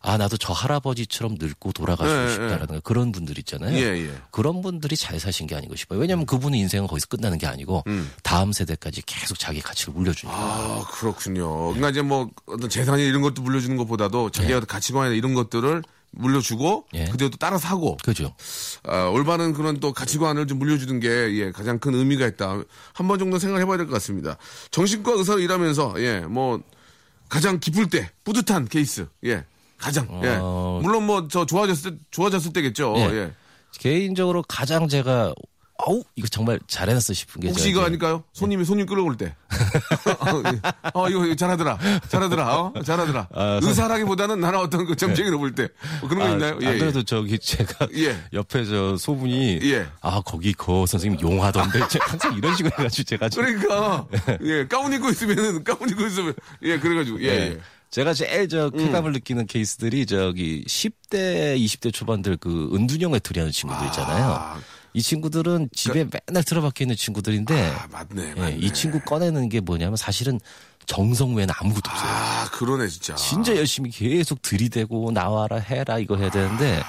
[0.00, 2.30] 아 나도 저 할아버지처럼 늙고 돌아가시고 예, 예.
[2.30, 3.76] 싶다라는 그런 분들 있잖아요.
[3.76, 4.14] 예, 예.
[4.30, 6.00] 그런 분들이 잘 사신 게 아니고 싶어요.
[6.00, 8.10] 왜냐하면 그분의 인생은 거기서 끝나는 게 아니고 음.
[8.22, 10.34] 다음 세대까지 계속 자기 가치를 물려주니까.
[10.34, 11.66] 아, 그렇군요.
[11.66, 17.04] 그러니까 이제 뭐 어떤 재산이 이런 것도 물려주는 것보다도 자기가 가치관이나 이런 것들을 물려주고 예.
[17.06, 18.34] 그대로 또 따라 사고 그죠?
[18.84, 22.62] 아, 올바른 그런 또 가치관을 좀 물려주는 게 예, 가장 큰 의미가 있다.
[22.94, 24.36] 한 번 정도 생각해 봐야 될 것 같습니다.
[24.70, 26.60] 정신과 의사로 일하면서 예, 뭐
[27.28, 29.06] 가장 기쁠 때 뿌듯한 케이스.
[29.24, 29.44] 예.
[29.78, 30.36] 가장 예.
[30.40, 30.80] 어.
[30.82, 32.94] 물론 뭐 저 좋아졌을 때 좋아졌을 때겠죠.
[32.96, 33.02] 예.
[33.14, 33.32] 예.
[33.78, 35.32] 개인적으로 가장 제가
[35.86, 38.24] 어우 이거 정말 잘해놨어 싶은 게 혹시 이거 아닐까요?
[38.32, 39.34] 손님이 손님 끌어올 때.
[40.94, 41.78] 어, 이거, 잘하더라.
[42.08, 42.56] 잘하더라.
[42.56, 42.72] 어?
[42.84, 43.28] 잘하더라.
[43.34, 45.68] 아, 의사라기보다는 나는 어떤 그 점쟁이로 볼 때.
[46.00, 46.54] 뭐 그런 거 아, 있나요?
[46.54, 48.16] 안 그래도 저기 제가 예.
[48.32, 49.86] 옆에 저 소분이 예.
[50.00, 54.06] 아 거기 그 선생님 용하던데 항상 이런 식으로 해가지고 제가 좀 그러니까,
[54.44, 57.30] 예, 가운 입고 있으면은, 가운 입고 있으면, 예, 그래가지고, 예, 예.
[57.30, 57.60] 예.
[57.90, 63.84] 제가 제일 저 쾌감을 느끼는 케이스들이 저기 10대, 20대 초반들 그 은둔형 외톨이 하는 친구들
[63.86, 64.26] 있잖아요.
[64.26, 64.60] 아,
[64.92, 68.56] 이 친구들은 집에 맨날 틀어박혀 있는 친구들인데 아, 맞네, 예, 맞네.
[68.60, 70.40] 이 친구 꺼내는 게 뭐냐면 사실은
[70.86, 72.10] 정성 외에는 아무것도 없어요.
[72.10, 73.14] 아, 그러네, 진짜.
[73.14, 76.82] 진짜 열심히 계속 들이대고 나와라 해라 이거 해야 되는데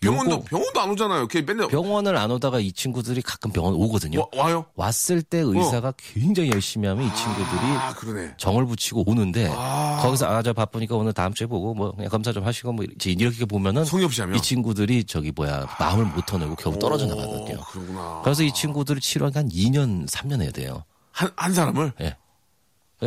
[0.00, 1.26] 병원도, 병원도 안 오잖아요.
[1.28, 1.68] 걔 맨날.
[1.68, 4.20] 병원을 안 오다가 이 친구들이 가끔 병원 오거든요.
[4.36, 4.66] 와, 와요?
[4.74, 8.34] 왔을 때 의사가 굉장히 열심히 하면 이 친구들이 아, 그러네.
[8.36, 9.98] 정을 붙이고 오는데 아.
[10.02, 13.44] 거기서 아저 바쁘니까 오늘 다음 주에 보고 뭐 그냥 검사 좀 하시고 뭐 이렇게 이렇게
[13.44, 14.36] 보면은 성의 없이 하면.
[14.36, 17.58] 이 친구들이 저기 뭐야 마음을 못 터내고 결국 떨어져 나가거든요.
[17.58, 18.20] 오, 그러구나.
[18.24, 20.84] 그래서 이 친구들을 치료하기 한 2년 3년 해야 돼요.
[21.10, 21.92] 한, 한 사람을?
[22.00, 22.16] 예.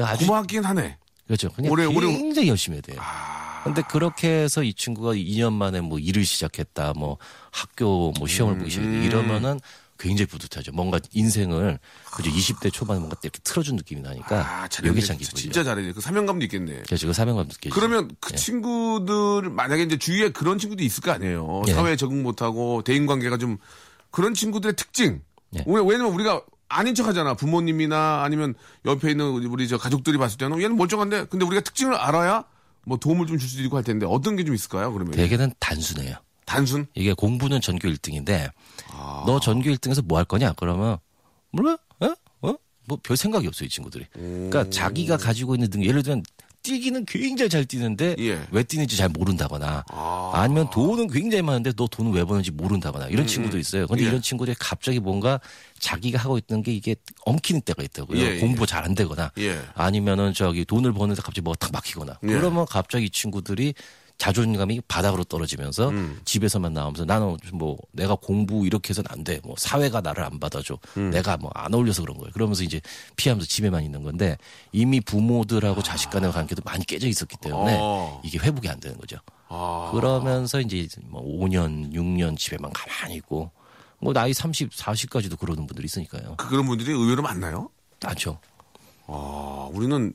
[0.02, 0.98] 아주 고맙긴 하네.
[1.28, 1.50] 그렇죠.
[1.52, 2.98] 그냥 오래- 오래- 굉장히 열심히 해야 돼요.
[3.00, 3.49] 아.
[3.64, 7.18] 근데 그렇게 해서 이 친구가 2년 만에 뭐 일을 시작했다, 뭐
[7.52, 9.60] 학교 뭐 시험을 보기 시작했다 이러면은
[9.98, 10.72] 굉장히 뿌듯하죠.
[10.72, 11.78] 뭔가 인생을
[12.14, 14.64] 그죠 20대 초반에 뭔가 이렇게 틀어준 느낌이 나니까 아.
[14.64, 15.36] 여기찬 진짜, 기분이죠.
[15.36, 15.92] 진짜 잘했네.
[15.92, 16.84] 그 사명감도 있겠네.
[16.86, 17.76] 그래서 그 사명감 느끼죠.
[17.76, 21.64] 그러면 그 친구들 만약에 이제 주위에 그런 친구도 있을 거 아니에요.
[21.68, 21.74] 예.
[21.74, 23.58] 사회에 적응 못하고 대인 관계가 좀
[24.10, 25.22] 그런 친구들의 특징.
[25.56, 25.64] 예.
[25.68, 27.34] 왜- 왜냐면 우리가 아닌 척 하잖아.
[27.34, 28.54] 부모님이나 아니면
[28.86, 32.46] 옆에 있는 우리- 우리 저 가족들이 봤을 때는 얘는 멀쩡한데 근데 우리가 특징을 알아야
[32.86, 34.92] 뭐 도움을 좀 줄 수도 있고 할 텐데 어떤 게 좀 있을까요?
[34.94, 36.16] 그러면 대개는 단순해요.
[36.46, 36.88] 단순.
[36.96, 38.50] 이게 공부는 전교 1등인데
[38.92, 39.24] 아.
[39.28, 40.54] 너 전교 1등에서 뭐 할 거냐?
[40.54, 40.98] 그러면
[41.52, 41.78] 몰라?
[42.00, 42.08] 어?
[42.42, 42.56] 어?
[42.88, 44.08] 뭐 별 생각이 없어요, 이 친구들이.
[44.14, 46.24] 그러니까 자기가 가지고 있는 능 예를 들면
[46.64, 48.42] 뛰기는 굉장히 잘 뛰는데 예.
[48.52, 50.32] 왜 뛰는지 잘 모른다거나 아.
[50.34, 50.48] 아.
[50.48, 53.88] 니면 돈은 굉장히 많은데 너 돈을 왜 버는지 모른다거나 이런 친구도 있어요.
[53.88, 54.08] 근데 예.
[54.08, 55.40] 이런 친구들이 갑자기 뭔가
[55.80, 56.96] 자기가 하고 있는 게 이게
[57.26, 58.20] 엉키는 때가 있다고요.
[58.20, 58.40] 예, 예.
[58.40, 59.60] 공부 잘 안 되거나 예.
[59.76, 62.28] 아니면은 저기 돈을 버는데 갑자기 뭐가 탁 막히거나 예.
[62.28, 63.74] 그러면 갑자기 이 친구들이
[64.20, 66.20] 자존감이 바닥으로 떨어지면서 음.
[66.26, 69.40] 집에서만 나오면서 나는 뭐 내가 공부 이렇게 해서는 안 돼.
[69.44, 70.78] 뭐 사회가 나를 안 받아줘.
[70.98, 71.10] 음.
[71.10, 72.32] 내가 뭐 안 어울려서 그런 거예요.
[72.34, 72.82] 그러면서 이제
[73.16, 74.38] 피하면서 집에만 있는 건데
[74.74, 78.22] 이미 부모들하고 자식 간의 관계도 많이 깨져 있었기 때문에 어.
[78.24, 79.18] 이게 회복이 안 되는 거죠.
[79.48, 79.90] 아.
[79.94, 83.52] 그러면서 이제 뭐 5년, 6년 집에만 가만히 있고
[84.02, 86.36] 뭐 나이 30, 40까지도 그러는 분들이 있으니까요.
[86.38, 87.70] 그- 그런 분들이 의외로 많나요?
[88.04, 88.40] 많죠.
[89.08, 90.14] 아, 우리는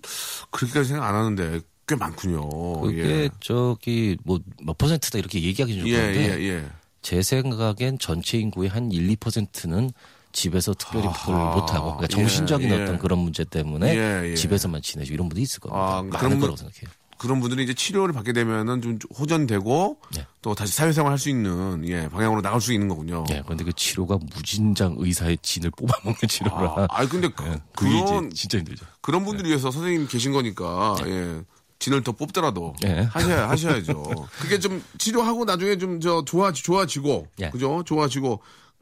[0.50, 2.80] 그렇게까지 생각 안 하는데 꽤 많군요.
[2.80, 3.30] 그게 예.
[3.40, 6.66] 저기 뭐 몇 퍼센트다 이렇게 얘기하기는 좀 예, 그런데 예, 예.
[7.02, 9.90] 제 생각엔 전체 인구의 한 1, 2%는
[10.32, 11.34] 집에서 특별히 그걸.
[11.36, 12.82] 못하고 그러니까 예, 정신적인 예.
[12.82, 14.34] 어떤 그런 문제 때문에 예, 예.
[14.34, 15.98] 집에서만 지내고 이런 분도 있을 겁니다.
[15.98, 16.90] 아, 많은 거라고 생각해요.
[17.16, 20.26] 그런 분들이 이제 치료를 받게 되면은 좀 호전되고 네.
[20.42, 23.24] 또 다시 사회생활 할 수 있는 예, 방향으로 나갈 수 있는 거군요.
[23.30, 26.74] 예, 그런데 그 치료가 무진장 의사의 진을 뽑아먹는 치료라.
[26.76, 28.84] 아, 아니 근데 그, 예, 그게 그런 진짜 힘들죠.
[29.00, 31.40] 그런 분들 을 위해서 선생님 계신 거니까 예.
[31.84, 33.00] 진을 더 뽑더라도 예.
[33.10, 34.02] 하셔야 하셔야죠.
[34.40, 37.50] 그게 좀 치료하고 나중에 좀 저 좋아 좋아지고 예.
[37.50, 37.82] 그죠?
[37.84, 38.40] 좋아지고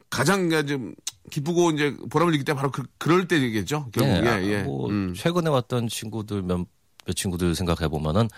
[0.09, 0.95] 가장 좀
[1.29, 3.89] 기쁘고 이제 보람을 느낄 때 바로 그, 럴 때겠죠.
[3.91, 4.63] 결국 예, 예, 예.
[4.63, 5.13] 뭐 음.
[5.13, 6.65] 최근에 왔던 친구들 몇,
[7.05, 8.29] 몇 친구들 생각해 보면은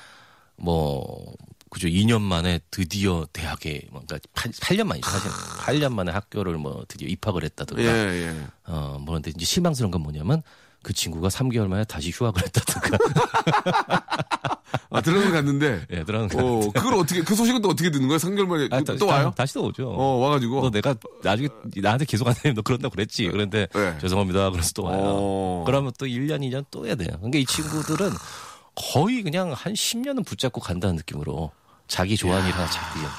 [0.56, 1.34] 뭐
[1.70, 7.08] 그죠 2년 만에 드디어 대학에 뭔가 8, 8년 만이죠 사실 8년 만에 학교를 뭐 드디어
[7.08, 8.48] 입학을 했다든가 예, 예.
[8.66, 10.42] 어 그런데 이제 실망스러운 건 뭐냐면
[10.86, 12.98] 그 친구가 3개월 만에 다시 휴학을 했다든가
[14.92, 18.20] 아, 들어는 갔는데 예 들어간 거 어, 그걸 어떻게 그 소식은 또 어떻게 듣는 거야?
[18.20, 19.34] 3개월 만에 아, 또, 또 와요?
[19.36, 19.90] 다 시 또 오죠.
[19.90, 20.94] 어, 와 가지고 너 내가
[21.24, 22.54] 나중에 나한테 계속 안 해.
[22.54, 23.30] 너 그런다고 그랬지.
[23.30, 23.98] 그런데 네.
[24.00, 24.52] 죄송합니다.
[24.52, 25.00] 그래서 또 와요.
[25.02, 25.64] 어.
[25.66, 27.10] 그러면 또 1년, 2년 또 해야 돼요.
[27.18, 28.12] 그러니까 이 친구들은
[28.76, 31.52] 거의 그냥 한 10년은 붙잡고 간다는 느낌으로
[31.88, 33.12] 자기 좋아하는 일 하나 찾기 위한.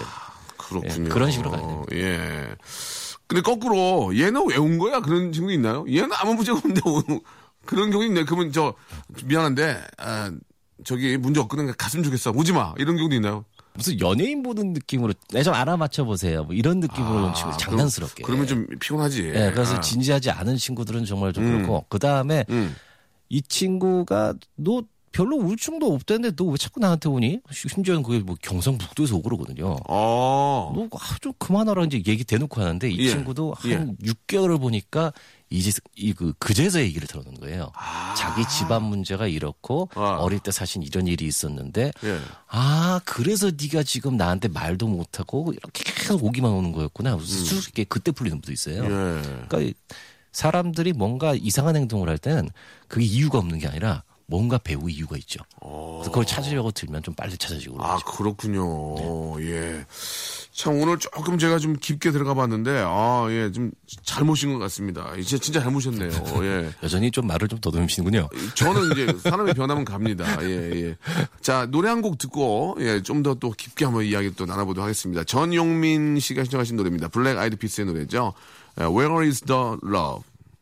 [0.56, 1.04] 그렇군요.
[1.06, 1.84] 예, 그런 식으로 가야 됩니다.
[1.96, 2.46] 예.
[3.26, 5.00] 근데 거꾸로 얘는 왜 온 거야?
[5.00, 5.84] 그런 친구 있나요?
[5.88, 7.02] 얘는 아무 문제가 없는데 온
[7.66, 8.24] 그런 경우 있네.
[8.24, 8.74] 그러면 저
[9.24, 10.30] 미안한데 아,
[10.84, 12.30] 저기 문제 없거든 갔으면 좋겠어.
[12.30, 12.74] 오지 마.
[12.78, 13.44] 이런 경우도 있나요?
[13.74, 16.44] 무슨 연예인 보는 느낌으로 내좀 알아맞혀 보세요.
[16.44, 18.22] 뭐 이런 느낌으로 아, 장난스럽게.
[18.22, 19.22] 그러면 좀 피곤하지.
[19.34, 19.80] 예, 그래서 아.
[19.80, 22.74] 진지하지 않은 친구들은 정말 좀 그렇고 그 다음에 음.
[23.28, 27.40] 이 친구가 너 별로 우울증도 없다는데 너 왜 자꾸 나한테 오니?
[27.50, 29.76] 심지어는 그게 뭐 경상북도에서 오고 그러거든요.
[29.88, 30.72] 어.
[30.74, 33.08] 너좀 그만하라 이제 얘기 대놓고 하는데 이 예.
[33.08, 34.06] 친구도 한 예.
[34.10, 35.12] 6개월을 보니까
[35.48, 37.70] 이제 이그 그제서 얘기를 들었는 거예요.
[38.16, 40.16] 자기 집안 문제가 이렇고 아.
[40.18, 42.20] 어릴 때 사실 이런 일이 있었는데 예.
[42.48, 47.18] 아 그래서 네가 지금 나한테 말도 못하고 이렇게 계속 오기만 오는 거였구나.
[47.18, 48.84] 수수께끼 그때 풀리는 분도 있어요.
[48.84, 49.22] 예.
[49.22, 49.74] 그러니까 이
[50.32, 52.50] 사람들이 뭔가 이상한 행동을 할 때는
[52.88, 55.38] 그게 이유가 없는 게 아니라 뭔가 배우 이유가 있죠.
[55.60, 58.16] 그래서 그걸 찾으려고 들면 좀 빨리 찾아지고 아, 그러죠.
[58.16, 59.40] 그렇군요.
[59.40, 59.86] 예.
[60.52, 63.70] 참, 오늘 조금 제가 좀 깊게 들어가 봤는데, 아, 예, 좀
[64.02, 65.14] 잘못인 것 같습니다.
[65.16, 66.10] 이제 진짜 잘못이었네요.
[66.42, 66.70] 예.
[66.82, 68.28] 여전히 좀 말을 좀 더듬으시는군요.
[68.54, 70.24] 저는 이제 사람이 변하면 갑니다.
[70.42, 70.96] 예, 예.
[71.40, 75.22] 자, 노래 한 곡 듣고, 예, 좀 더 또 깊게 한번 이야기 또 나눠보도록 하겠습니다.
[75.24, 77.08] 전용민 씨가 신청하신 노래입니다.
[77.08, 78.32] 블랙 아이드 피스의 노래죠.
[78.80, 80.22] 예, Where is the love?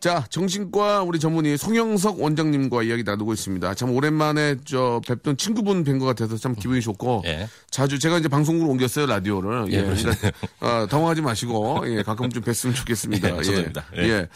[0.00, 3.74] 자, 정신과 우리 전문의 송영석 원장님과 이야기 나누고 있습니다.
[3.74, 7.46] 참 오랜만에 저 뵙던 친구분 뵌 것 같아서 참 기분이 좋고 예.
[7.70, 9.70] 자주 제가 이제 방송국으로 옮겼어요 라디오를.
[9.72, 10.14] 예, 그러시네요.
[10.60, 13.28] 아, 당황하지 마시고 예, 가끔 좀 뵀으면 좋겠습니다.
[13.28, 13.84] 예, 저도입니다.
[13.98, 14.02] 예.
[14.02, 14.08] 예.
[14.08, 14.28] 예.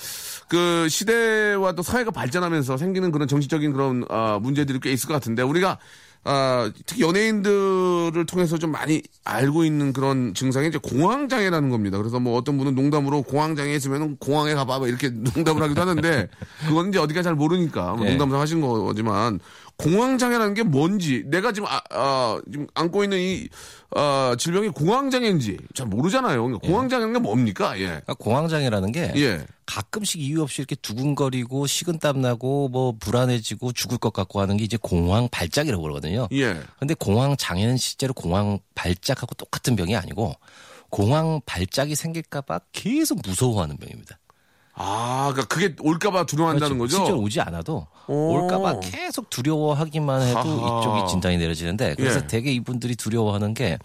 [0.48, 5.40] 그 시대와 또 사회가 발전하면서 생기는 그런 정치적인 그런 아, 문제들이 꽤 있을 것 같은데
[5.42, 5.78] 우리가
[6.26, 11.98] 아, 특히 연예인들을 통해서 좀 많이 알고 있는 그런 증상이 이제 공황장애라는 겁니다.
[11.98, 16.28] 그래서 뭐 어떤 분은 농담으로 공황장애 있으면 공항에 가봐 뭐 이렇게 농담을 하기도 하는데
[16.66, 18.10] 그건 이제 어디가 잘 모르니까 뭐 네.
[18.10, 19.38] 농담상 하신 거지만
[19.76, 23.48] 공황장애라는 게 뭔지 내가 지금 아, 아, 지금 안고 있는 이
[23.90, 26.42] 아, 질병이 공황장애인지 잘 모르잖아요.
[26.42, 27.78] 그러니까 공황장애는 게 뭡니까?
[27.78, 27.86] 예.
[27.86, 29.46] 그러니까 공황장애라는 게 예.
[29.66, 34.76] 가끔씩 이유 없이 이렇게 두근거리고 식은땀 나고 뭐 불안해지고 죽을 것 같고 하는 게 이제
[34.80, 36.28] 공황 발작이라고 그러거든요.
[36.32, 36.60] 예.
[36.78, 40.34] 근데 공황 장애는 실제로 공황 발작하고 똑같은 병이 아니고
[40.90, 44.18] 공황 발작이 생길까 봐 계속 무서워하는 병입니다.
[44.74, 46.96] 아, 그러니까 그게 올까봐 두려워한다는 그렇죠.
[46.96, 47.04] 거죠?
[47.04, 48.32] 실제로 오지 않아도 오.
[48.34, 50.80] 올까봐 계속 두려워하기만 해도 하하.
[50.80, 52.26] 이쪽이 진단이 내려지는데 그래서 예.
[52.26, 53.78] 되게 이분들이 두려워하는 게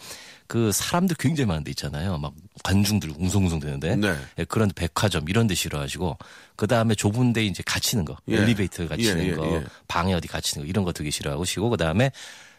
[0.50, 2.18] 그 사람들 굉장히 많은 데 있잖아요.
[2.18, 4.16] 막 관중들 웅성웅성 되는데 네.
[4.40, 6.18] 예, 그런 백화점 이런 데 싫어하시고
[6.56, 8.38] 그 다음에 좁은 데 이제 갇히는 거 예.
[8.38, 9.64] 엘리베이터 갇히는 예, 예, 거 예.
[9.88, 12.12] 방에 어디 갇히는 거 이런 거 되게 싫어하시고 그 다음에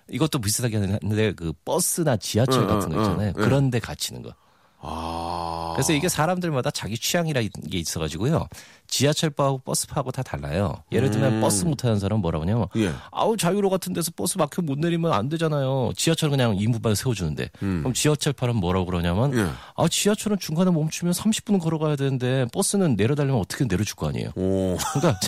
[0.08, 3.28] 이것도 비슷하게 하는데 그 버스나 지하철 어, 같은 어, 거 있잖아요.
[3.30, 3.42] 어, 예.
[3.42, 4.34] 그런 데 갇히는 거.
[4.78, 5.49] 아.
[5.74, 8.48] 그래서 이게 사람들마다 자기 취향이라는 게 있어가지고요.
[8.87, 10.83] 지하철바하고 버스파하고 다 달라요.
[10.90, 12.83] 예를 들면 버스 못 타는 사람은 뭐라고 하냐면 음.
[12.83, 12.92] 예.
[13.12, 15.92] 아우 자유로 같은 데서 버스 막혀 못 내리면 안 되잖아요.
[15.96, 19.38] 지하철 그냥 인부반 세워주는데 그럼 지하철파는 뭐라고 그러냐면 음.
[19.38, 19.50] 예.
[19.76, 24.30] 아 지하철은 중간에 멈추면 30분은 걸어가야 되는데 버스는 내려달라면 어떻게 내려줄 거 아니에요.
[24.35, 24.76] 오.
[24.94, 25.20] 그러니까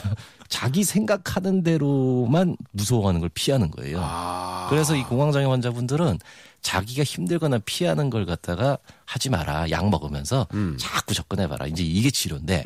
[0.52, 3.98] 자- 자기 생각하는 대로만 무서워하는 걸 피하는 거예요.
[4.00, 4.66] 아.
[4.70, 6.18] 그래서 이 공황장애 환자분들은
[6.60, 9.70] 자기가 힘들거나 피하는 걸 갖다가 하지 마라.
[9.70, 10.76] 약 먹으면서 음.
[10.78, 11.66] 자꾸 접근해봐라.
[11.66, 12.64] 이제 이게 치료인데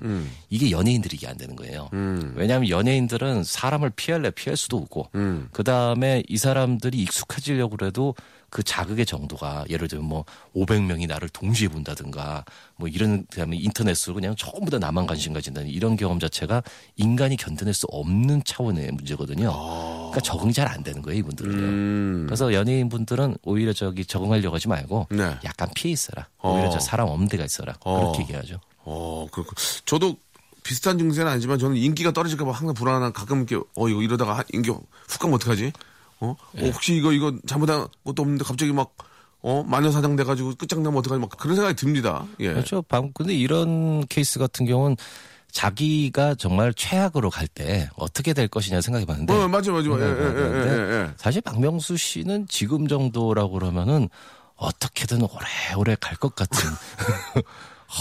[0.51, 1.89] 이게 연예인들이 이게 안 되는 거예요.
[1.95, 2.35] 음.
[2.37, 5.49] 왜냐하면 연예인들은 사람을 피할래 피할 수도 없고 음.
[5.53, 8.15] 그 다음에 이 사람들이 익숙해지려고 그래도
[8.51, 12.45] 그 자극의 정도가 예를 들면 뭐 500명이 나를 동시에 본다든가
[12.77, 16.63] 뭐 이런 그다음에 인터넷으로 그냥 전부 다 나만 관심 가진다는 이런 경험 자체가
[16.97, 19.51] 인간이 견뎌낼 수 없는 차원의 문제거든요.
[19.53, 21.57] 그러니까 적응이 잘 안 되는 거예요, 이분들은요.
[21.57, 22.25] 음.
[22.27, 25.37] 그래서 연예인 분들은 오히려 저기 적응하려고 하지 말고 네.
[25.45, 26.29] 약간 피해 있어라.
[26.43, 26.71] 오히려 어.
[26.71, 27.75] 저 사람 없는 데가 있어라.
[27.85, 28.01] 어.
[28.13, 28.61] 그렇게 얘기하죠.
[28.85, 29.53] 어, 그렇고.
[29.85, 30.17] 저도
[30.63, 34.71] 비슷한 증세는 아니지만 저는 인기가 떨어질까봐 항상 불안한 가끔 이렇게, 어, 이거 이러다가 한- 인기
[34.71, 34.85] 훅
[35.21, 35.73] 가면 어떡하지?
[36.21, 36.29] 어?
[36.29, 38.95] 어, 혹시 이거, 이거 잘못한 것도 없는데 갑자기 막,
[39.43, 41.21] 어, 마녀 사장 돼가지고 끝장나면 어떡하지?
[41.21, 42.25] 막 그런 생각이 듭니다.
[42.41, 42.53] 예.
[42.53, 42.83] 그렇죠.
[42.83, 44.97] 방- 근데 이런 케이스 같은 경우는
[45.53, 49.99] 자기가 정말 최악으로 갈 때 어떻게 될 것이냐 생각해 봤는데 어, 맞아요, 맞아요.
[50.01, 51.11] 예, 예, 예, 근데 예, 예.
[51.17, 54.09] 사실 박명수 씨는 지금 정도라고 그러면은
[54.57, 56.61] 어떻게든 오래오래 갈 것 같은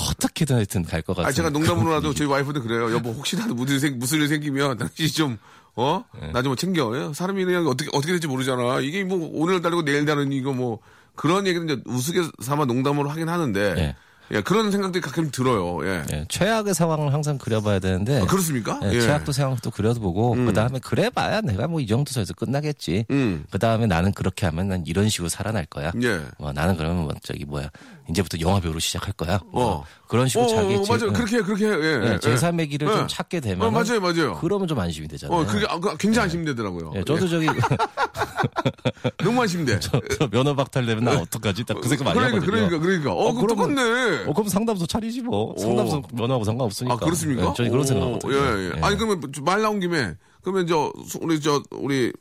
[0.10, 2.92] 어떻게든 하여튼 갈 것 같은 아, 제가 농담으로라도 저희 와이프도 그래요.
[2.92, 5.38] 여보, 혹시라도 무슨, 생, 무슨 일 생기면 당신이 좀,
[5.76, 6.04] 어?
[6.22, 6.32] 네.
[6.32, 6.92] 나좀 챙겨.
[6.98, 7.14] 예?
[7.14, 8.80] 사람이 그냥 어떻게, 어떻게 될지 모르잖아.
[8.80, 10.80] 이게 뭐, 오늘 다르고 내일 다른 이거 뭐,
[11.16, 13.96] 그런 얘기는 이제 우스갯 삼아 농담으로 하긴 하는데, 예.
[14.32, 15.86] 예, 그런 생각들이 가끔 들어요.
[15.88, 16.04] 예.
[16.12, 18.80] 예, 최악의 상황을 항상 그려봐야 되는데 아, 그렇습니까?
[18.84, 19.00] 예, 예.
[19.00, 23.06] 최악도 상황도 그려보고 그 다음에 그래봐야 내가 뭐 이 정도 선에서 끝나겠지.
[23.12, 23.46] 음.
[23.52, 25.92] 그 다음에 나는 그렇게 하면 난 이런 식으로 살아날 거야.
[26.02, 26.22] 예.
[26.40, 27.70] 뭐 나는 그러면 뭐 저기 뭐야
[28.10, 29.40] 이제부터 영화 배우로 시작할 거야.
[29.52, 29.86] 뭐 어.
[30.08, 31.12] 그런 식으로 어, 자기 어, 맞아요.
[31.14, 31.72] 그렇게, 해, 그렇게, 해.
[31.72, 32.08] 예.
[32.08, 32.18] 예, 예.
[32.18, 32.92] 제3의 길을 예.
[32.92, 34.38] 좀 찾게 되면 어, 맞아요, 맞아요.
[34.40, 35.40] 그러면 좀 안심이 되잖아요.
[35.40, 36.92] 어, 그게 아, 그 굉장히 안심되더라고요.
[36.96, 37.48] 예, 저도 저기
[39.24, 39.80] 너무 안심돼.
[40.20, 41.64] 저 면허 박탈되면 나 어떡하지?
[41.66, 42.68] 딱 그 생각 많이 그러니까, 하거든요.
[42.68, 43.12] 그러니까, 그러니까.
[43.14, 44.24] 어, 어, 그러면- 똑같네.
[44.30, 45.56] 어, 그럼 상담소 차리지 뭐.
[45.58, 46.94] 상담소 면허하고 상관없으니까.
[46.94, 47.50] 아, 그렇습니까?
[47.50, 48.34] 예, 저는 그런 오, 생각하거든요.
[48.34, 48.82] 예, 예.
[48.82, 52.12] 아니, 그러면 말 나온 김에, 그러면 저, 소- 우리 저, 우리,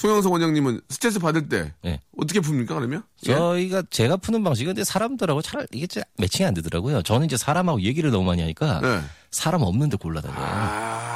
[0.00, 2.00] 송영석 원장님은 스트레스 받을 때, 예.
[2.16, 3.02] 어떻게 풉니까, 그러면?
[3.28, 3.34] 예?
[3.34, 7.02] 저희가 제가 푸는 방식은 근데 사람들하고 잘 이게 좀 매칭이 안 되더라고요.
[7.02, 9.00] 저는 이제 사람하고 얘기를 너무 많이 하니까 네.
[9.30, 10.38] 사람 없는 데 골라다녀요.
[10.40, 11.09] 아,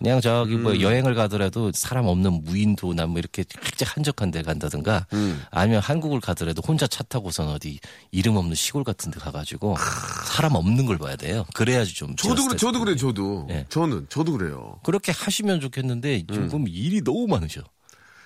[0.00, 0.62] 그냥 저기 음.
[0.62, 5.42] 뭐 여행을 가더라도 사람 없는 무인도나 뭐 이렇게 살짝 한적한 데 간다든가 음.
[5.50, 7.78] 아니면 한국을 가더라도 혼자 차 타고선 어디
[8.10, 9.76] 이름 없는 시골 같은 데 가가지고
[10.24, 11.44] 사람 없는 걸 봐야 돼요.
[11.52, 13.46] 그래야지 좀 저도 그래, 저도 그래, 저도.
[13.50, 13.66] 예.
[13.68, 14.80] 저는, 저도 그래요.
[14.82, 16.34] 그렇게 하시면 좋겠는데 음.
[16.34, 17.62] 지금 일이 너무 많으셔.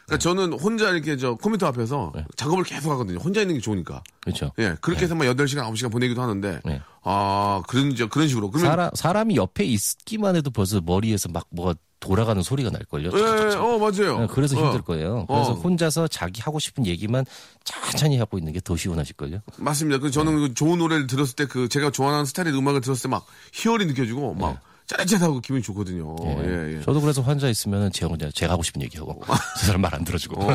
[0.07, 2.25] 그러니까 저는 혼자 이렇게 저 컴퓨터 앞에서 네.
[2.37, 3.19] 작업을 계속 하거든요.
[3.19, 4.03] 혼자 있는 게 좋으니까.
[4.23, 4.53] 그렇죠.
[4.59, 6.81] 예, 그렇게 해서 막 8시간, 9시간 보내기도 하는데, 네.
[7.03, 8.51] 아, 그런, 저, 그런 식으로.
[8.51, 13.11] 그러면, 사람 사람이 옆에 있기만 해도 벌써 머리에서 막 뭐가 돌아가는 소리가 날 걸요.
[13.15, 14.19] 예, 어, 맞아요.
[14.21, 15.25] 네, 그래서 어, 힘들 거예요.
[15.27, 15.55] 그래서 어.
[15.55, 17.25] 혼자서 자기 하고 싶은 얘기만
[17.65, 19.39] 천천히 하고 있는 게 더 시원하실 걸요.
[19.57, 19.99] 맞습니다.
[20.01, 23.25] 그 저는 그 좋은 노래를 들었을 때 그 제가 좋아하는 스타일의 음악을 들었을 때 막
[23.55, 26.15] 희열이 느껴지고 막 짜릿하고 기분이 좋거든요.
[26.45, 26.83] 예, 예.
[26.83, 29.35] 저도 그래서 환자 있으면 제가 혼자 제가 하고 싶은 얘기하고 저
[29.67, 30.43] 사람 말 안 들어주고.
[30.43, 30.55] 어.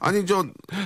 [0.00, 0.44] 아니 저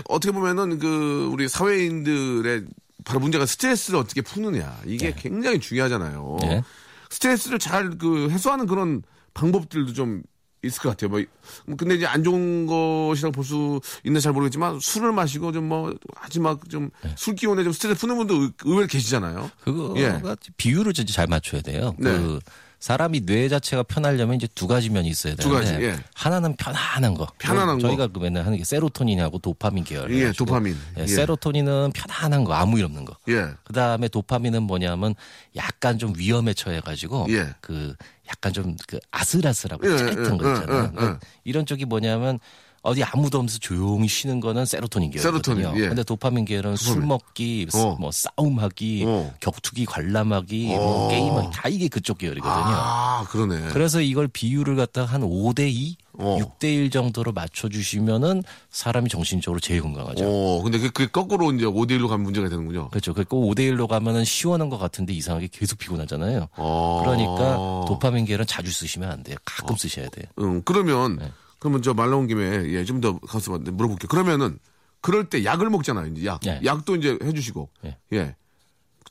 [0.08, 2.64] 어떻게 보면은 그 우리 사회인들의
[3.04, 6.36] 바로 문제가 스트레스를 어떻게 푸느냐 이게 굉장히 중요하잖아요.
[6.42, 6.62] 네.
[7.10, 9.02] 스트레스를 잘 그 해소하는 그런
[9.34, 10.22] 방법들도 좀
[10.64, 11.08] 있을 것 같아요.
[11.10, 15.94] 뭐뭐 근데 이제 안 좋은 것이라고 볼 수 있나 잘 모르겠지만 술을 마시고 좀 뭐
[16.16, 17.14] 하지 막좀 네.
[17.16, 19.50] 술 기운에 좀 스트레스 푸는 분도 의- 의외로 계시잖아요.
[19.64, 20.20] 그거가 예.
[20.56, 21.94] 비율을 진짜 잘 맞춰야 돼요.
[21.98, 22.10] 네.
[22.10, 22.38] 그
[22.82, 26.04] 사람이 뇌 자체가 편하려면 이제 두 가지 면이 있어야 두 되는데 가지, 예.
[26.14, 27.28] 하나는 편안한 거.
[27.38, 27.86] 편안한 거.
[27.86, 30.12] 저희가 그 맨날 하는 게 세로토닌하고 도파민 계열.
[30.12, 30.32] 예.
[30.32, 30.76] 도파민.
[30.98, 31.06] 예, 예.
[31.06, 33.16] 세로토닌은 편안한 거 아무 일 없는 거.
[33.28, 33.46] 예.
[33.62, 35.14] 그 다음에 도파민은 뭐냐면
[35.54, 37.54] 약간 좀 위험에 처해 가지고 예.
[37.60, 37.94] 그
[38.28, 40.76] 약간 좀 그 아슬아슬하고 예, 짜릿한 예, 거 있잖아요.
[40.82, 42.40] 예, 예, 그러니까 이런 쪽이 뭐냐면
[42.82, 45.54] 어디 아무도 없으면서 조용히 쉬는 거는 세로토닌 계열이거든요.
[45.54, 45.88] 세로토닌, 예.
[45.88, 47.96] 근데 도파민 계열은 술 먹기, 어.
[48.00, 49.34] 뭐 싸움하기, 어.
[49.40, 52.52] 격투기, 관람하기, 뭐 게임하기 다 이게 그쪽 계열이거든요.
[52.56, 53.68] 아, 그러네.
[53.68, 56.38] 그래서 이걸 비율을 갖다가 한 5대 2, 어.
[56.40, 60.24] 6대 1 정도로 맞춰주시면은 사람이 정신적으로 제일 건강하죠.
[60.26, 62.88] 어, 근데 그, 그 거꾸로 이제 5대1로 가면 문제가 되는군요.
[62.88, 63.14] 그렇죠.
[63.14, 66.48] 그 5대 1로 가면은 시원한 것 같은데 이상하게 계속 피곤하잖아요.
[66.56, 67.00] 어.
[67.04, 69.36] 그러니까 도파민 계열은 자주 쓰시면 안 돼요.
[69.44, 70.26] 가끔 쓰셔야 돼요.
[70.40, 71.30] 응, 그러면, 네.
[71.62, 74.08] 그러면 저 말 나온 김에, 예, 좀 더 가서 물어볼게요.
[74.08, 74.58] 그러면은,
[75.00, 76.40] 그럴 때 약을 먹잖아요, 이제 약.
[76.44, 76.60] 예.
[76.64, 77.70] 약도 이제 해주시고.
[77.84, 77.96] 예.
[78.14, 78.34] 예.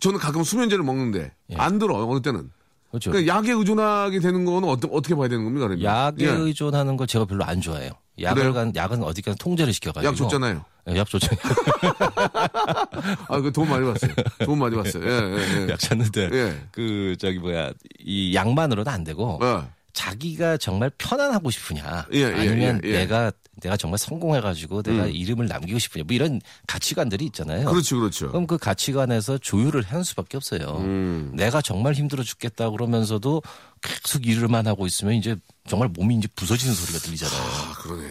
[0.02, 1.56] 저는 가끔 수면제를 먹는데, 예.
[1.56, 2.52] 안 들어, 어느 때는.
[2.90, 3.10] 그렇죠.
[3.12, 5.82] 그 약에 의존하게 되는 거는 어떠, 어떻게 봐야 되는 겁니까, 그러면?
[5.86, 6.30] 약에 예.
[6.30, 7.92] 의존하는 걸 제가 별로 안 좋아해요.
[8.22, 10.66] 약을 간 약은 어디까지 통제를 시켜가지고 약 줬잖아요.
[10.90, 11.28] 예, 약 줬죠.
[13.30, 14.12] 아, 그 돈 많이 받았어요.
[14.46, 15.04] 돈 많이 받았어요.
[15.04, 15.68] 예, 예, 예.
[15.72, 16.62] 약 줬는데 예.
[16.72, 19.70] 그 저기 뭐야 이 약만으로는 안 되고 어.
[19.94, 22.94] 자기가 정말 편안하고 싶으냐 예, 예, 아니면 예, 예.
[23.00, 27.70] 내가 내가 정말 성공해가지고 내가 이름을 남기고 싶으냐 뭐 이런 가치관들이 있잖아요.
[27.70, 28.30] 그렇지, 그렇죠.
[28.30, 30.78] 그럼 그 가치관에서 조율을 하는 수밖에 없어요.
[30.80, 31.32] 음.
[31.34, 33.42] 내가 정말 힘들어 죽겠다 그러면서도
[33.82, 35.36] 계속 일을만 하고 있으면 이제
[35.68, 37.42] 정말 몸이 이제 부서지는 소리가 들리잖아요.
[37.42, 38.08] 아, 그러네.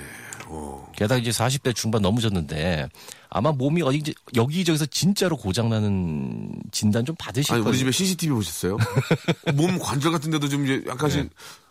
[0.51, 0.85] 오.
[0.97, 2.89] 게다가 이제 40대 중반 넘으셨는데
[3.29, 7.71] 아마 몸이 어디 이제 여기저기서 진짜로 고장나는 진단 좀 받으실 아니, 거예요.
[7.71, 8.77] 우리 집에 CCTV 보셨어요?
[9.55, 11.29] 몸 관절 같은 데도 좀 이제 약간씩 네.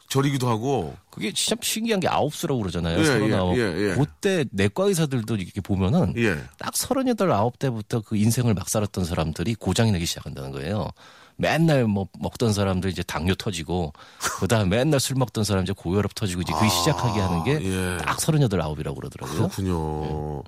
[0.10, 0.96] 저리기도 하고.
[1.12, 3.00] 그게 진짜 신기한 게 아홉수라고 그러잖아요.
[3.00, 3.58] 예, 서른아홉.
[3.58, 3.96] 예, 예, 예.
[3.96, 6.38] 그때 내과 의사들도 이렇게 보면은 예.
[6.58, 10.90] 딱 서른여덟 아홉 때부터 그 인생을 막 살았던 사람들이 고장이 나기 시작한다는 거예요.
[11.38, 13.94] 맨날 뭐 먹던 사람들 이제 당뇨 터지고
[14.40, 17.98] 그다음 에 맨날 술 먹던 사람 이제 고혈압 터지고 이제 그 시작하게 하는 게 예.
[18.04, 19.38] 딱 서른여덟 아홉이라고 그러더라고요.
[19.38, 20.44] 그렇군요.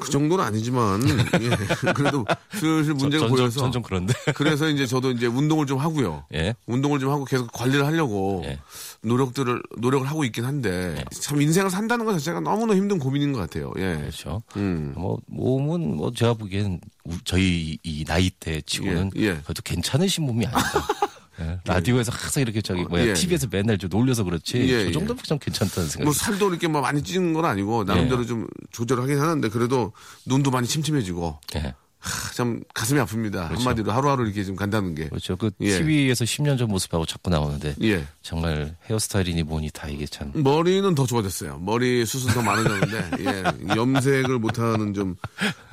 [0.00, 1.50] 그 정도는 아니지만, 예.
[1.92, 2.24] 그래도
[2.54, 3.60] 슬슬 문제가 전, 보여서.
[3.60, 4.14] 전좀 그런데.
[4.34, 6.24] 그래서 이제 저도 이제 운동을 좀 하고요.
[6.34, 6.54] 예.
[6.66, 8.58] 운동을 좀 하고 계속 관리를 하려고 예.
[9.02, 13.70] 노력들을 노력을 하고 있긴 한데 참 인생을 산다는 것 자체가 너무나 힘든 고민인 것 같아요.
[13.76, 13.96] 예.
[14.00, 14.42] 그렇죠.
[14.56, 14.94] 음.
[14.96, 19.40] 뭐 몸은 뭐 제가 보기엔 우- 저희 이 나이 대 치고는 예, 예.
[19.44, 20.62] 그래도 괜찮으신 몸이 아니다.
[21.42, 24.58] 예, 라디오에서 항상 이렇게 저기 뭐야 예, TV에서 맨날 좀 놀려서 그렇지.
[24.58, 28.22] 예, 저 정도면 좀 괜찮다는 생각이 뭐 살도 이렇게 뭐 많이 찌는 건 아니고 나름대로
[28.22, 28.26] 예.
[28.26, 29.92] 좀 조절을 하긴 하는데 그래도
[30.26, 31.74] 눈도 많이 침침해지고 예.
[32.02, 33.48] 하, 참 가슴이 아픕니다.
[33.48, 35.08] 한마디로 하루하루 이렇게 좀 간다는 게.
[35.08, 35.36] 그렇죠.
[35.36, 35.78] 그 예.
[35.78, 38.04] TV에서 10년 전 모습하고 자꾸 나오는데 예.
[38.22, 41.58] 정말 헤어스타일이니 뭐니 다 이게 참 머리는 더 좋아졌어요.
[41.60, 43.44] 머리 수술 더 많아졌는데, 예,
[43.76, 45.14] 염색을 못하는 좀,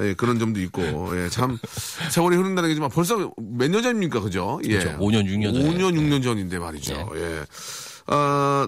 [0.02, 0.82] 예, 그런 점도 있고,
[1.18, 1.58] 예, 참,
[2.12, 4.60] 세월이 흐른다는 게 지만 벌써 몇 년 전입니까, 그죠?
[4.65, 4.78] 예.
[4.78, 4.98] 그렇죠.
[5.00, 5.65] 5년, 6년 전에.
[5.70, 7.10] 5년, 6년 전인데 말이죠.
[7.15, 7.44] 예.
[8.08, 8.68] 아,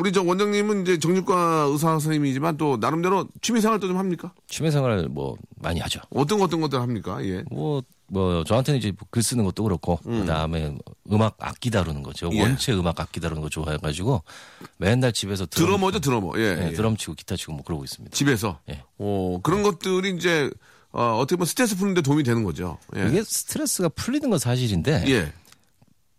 [0.00, 4.32] 우리 저 원장님은 이제 정신과 의사 선생님이지만 또 나름대로 취미 생활도 좀 합니까?
[4.48, 6.00] 취미 생활 뭐 많이 하죠.
[6.08, 7.22] 어떤 거 어떤 것들 합니까?
[7.22, 7.44] 예.
[7.50, 10.74] 뭐, 뭐, 저한테는 이제 글 쓰는 것도 그렇고, 그 다음에
[11.12, 12.30] 음악 악기 다루는 거죠.
[12.32, 12.40] 예.
[12.40, 14.22] 원체 음악 악기 다루는 거 좋아해 가지고,
[14.78, 16.32] 맨날 집에서 드럼, 드러머죠, 드러머.
[16.38, 16.54] 예.
[16.54, 16.72] 네, 예.
[16.72, 18.16] 드럼 치고 기타 치고 뭐 그러고 있습니다.
[18.16, 18.58] 집에서.
[18.70, 18.82] 예.
[18.96, 20.50] 어, 그런 것들이 이제,
[20.92, 22.78] 어, 어떻게 보면 스트레스 푸는데 도움이 되는 거죠.
[22.96, 23.06] 예.
[23.06, 25.32] 이게 스트레스가 풀리는 건 사실인데, 예.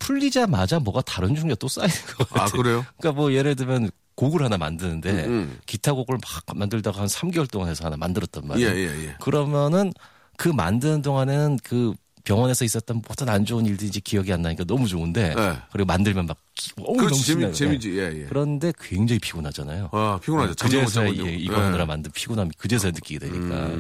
[0.02, 2.62] 풀리자마자 뭐가 다른 종류가 또 쌓이는 것 아, 같아요.
[2.62, 2.86] 그래요?
[2.98, 5.58] 그러니까 뭐 예를 들면 곡을 하나 만드는데, 음.
[5.66, 8.72] 기타 곡을 막 만들다가 한 3개월 동안 해서 하나 만들었단 예, 말이에요.
[8.72, 9.16] 예, 예.
[9.22, 9.94] 그러면은
[10.38, 15.34] 그 만드는 동안에는 그 병원에서 있었던 모든 안 좋은 일들이 기억이 안 나니까 너무 좋은데
[15.34, 15.58] 네.
[15.72, 16.38] 그리고 만들면 막
[16.78, 17.52] 너무 그렇지, 재미.
[17.54, 18.26] 재미지, 예, 예.
[18.30, 19.90] 그런데 굉장히 피곤하잖아요.
[19.92, 20.54] 아, 피곤하죠.
[20.56, 21.36] 그제서야 못 이게 자고.
[21.36, 21.58] 이거 예.
[21.58, 23.72] 하느라 만든 피곤함이 그제서야 느끼게 되니까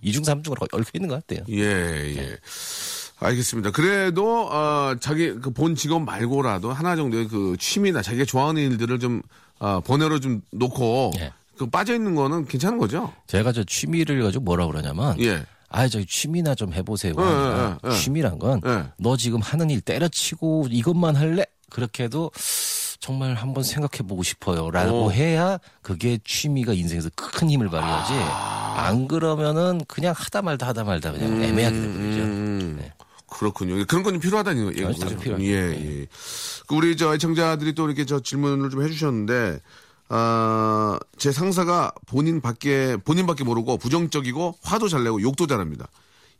[0.00, 1.44] 이중 삼중으로 얽혀 있는 것 같아요.
[1.50, 2.36] 예, 예.
[3.20, 3.70] 알겠습니다.
[3.70, 9.22] 그래도, 어, 자기 그 본 직업 말고라도 하나 정도의 그 취미나 자기가 좋아하는 일들을 좀,
[9.58, 11.32] 어, 번외로 좀 놓고, 예.
[11.58, 13.12] 그 빠져 있는 거는 괜찮은 거죠?
[13.26, 15.44] 제가 저 취미를 가지고 뭐라 그러냐면 예.
[15.68, 17.12] 아, 저기 취미나 좀 해보세요.
[17.18, 17.94] 예, 아니라 예, 예.
[17.94, 18.60] 취미란 건너
[19.12, 19.16] 예.
[19.18, 21.44] 지금 하는 일 때려치고 이것만 할래?
[21.68, 22.30] 그렇게 해도
[22.98, 24.70] 정말 한번 생각해 보고 싶어요.
[24.70, 25.12] 라고 오.
[25.12, 28.12] 해야 그게 취미가 인생에서 큰 힘을 발휘하지.
[28.14, 32.22] 안 그러면은 그냥 하다 말다 하다 말다 그냥 애매하게 되버리죠.
[32.22, 32.92] 음, 네.
[33.30, 33.84] 그렇군요.
[33.86, 34.92] 그런 건좀 필요하다는 얘기죠.
[34.94, 35.44] 당연히 필요하죠.
[35.44, 36.06] 예, 예.
[36.66, 39.60] 그 우리 저 애청자들이 또 이렇게 저 질문을 좀 해주셨는데,
[40.08, 45.88] 아, 제 상사가 본인 밖에, 본인밖에 모르고 부정적이고 화도 잘 내고 욕도 잘합니다.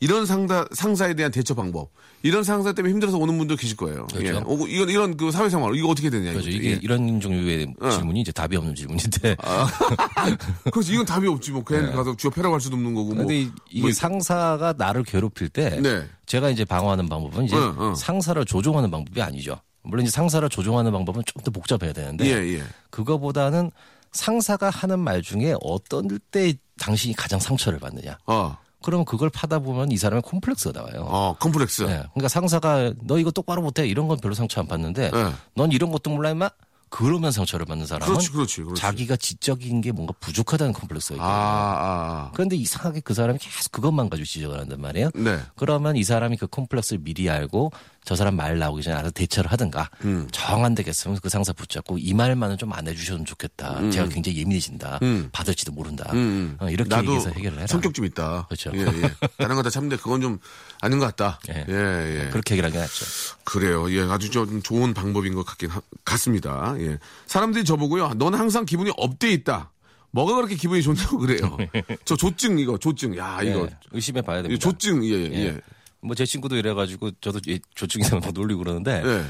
[0.02, 1.90] 이런 상사, 상사에 대한 대처 방법.
[2.22, 4.06] 이런 상사 때문에 힘들어서 오는 분도 계실 거예요.
[4.06, 4.26] 그렇죠.
[4.26, 4.32] 예.
[4.32, 6.32] 오고 이건, 이런 그 사회생활, 이거 어떻게 되냐.
[6.32, 6.48] 그렇죠.
[6.50, 6.78] 이게 예.
[6.82, 9.36] 이런 종류의 질문이 이제 답이 없는 질문인데.
[10.72, 11.50] 그래서 이건 답이 없지.
[11.52, 13.08] 뭐, 그냥 가서 쥐어 패라고 할 수도 없는 거고.
[13.10, 13.16] 뭐.
[13.18, 16.04] 근데 이- 이게 뭐, 상사가 나를 괴롭힐 때 네.
[16.26, 17.94] 제가 이제 방어하는 방법은 이제 응, 응.
[17.94, 19.60] 상사를 조종하는 방법이 아니죠.
[19.82, 22.62] 물론 이제 상사를 조종하는 방법은 좀 더 복잡해야 되는데 예, 예.
[22.90, 23.70] 그거보다는
[24.12, 28.18] 상사가 하는 말 중에 어떤 때 당신이 가장 상처를 받느냐.
[28.26, 31.06] 어, 그러면 그걸 파다 보면 이 사람의 콤플렉스가 나와요.
[31.06, 31.82] 어, 컴플렉스.
[31.82, 32.02] 네.
[32.14, 35.32] 그러니까 상사가 너 이거 똑바로 못해 이런 건 별로 상처 안 받는데 네.
[35.54, 36.50] 넌 이런 것도 몰라 임마
[36.90, 38.82] 그러면 상처를 받는 사람은 그렇지, 그렇지, 그렇지.
[38.82, 41.32] 자기가 지적인 게 뭔가 부족하다는 콤플렉스가 아, 있거든요.
[41.32, 42.30] 아, 아.
[42.34, 45.10] 그런데 이상하게 그 사람이 계속 그것만 가지고 지적을 한단 말이에요.
[45.14, 45.38] 네.
[45.54, 47.70] 그러면 이 사람이 그 콤플렉스를 미리 알고
[48.10, 50.26] 저 사람 말 나오기 전에 알아서 대처를 하든가 음.
[50.32, 53.88] 정 안 되겠으면 그 상사 붙잡고 이 말만은 좀 안 해주셨으면 좋겠다.
[53.90, 54.98] 제가 굉장히 예민해진다.
[55.30, 56.10] 받을지도 모른다.
[56.12, 56.56] 음.
[56.58, 57.66] 어, 이렇게 얘기해서 해결을 해라.
[57.68, 58.46] 성격 좀 있다.
[58.48, 58.72] 그렇죠.
[58.74, 59.14] 예, 예.
[59.38, 60.40] 다른 거 다 참는데 그건 좀
[60.80, 61.38] 아닌 것 같다.
[61.50, 61.64] 예.
[61.68, 62.28] 예, 예.
[62.30, 63.04] 그렇게 게 낫죠.
[63.44, 63.88] 그래요.
[63.92, 66.74] 예, 아주 좀 좋은 방법인 것 같긴 하- 같습니다.
[66.80, 66.98] 예.
[67.26, 68.14] 사람들이 저보고요.
[68.14, 69.70] 넌 항상 기분이 up돼 있다.
[70.10, 71.56] 뭐가 그렇게 기분이 좋냐고 그래요.
[72.04, 73.16] 저 조증 이거 조증.
[73.16, 74.60] 야 이거 예, 의심해 봐야 이 됩니다.
[74.60, 75.32] 조증 예, 예.
[75.46, 75.60] 예.
[76.02, 79.24] 뭐 제 친구도 이래가지고 저도 이 조증이서 막 놀리고 그러는데 예.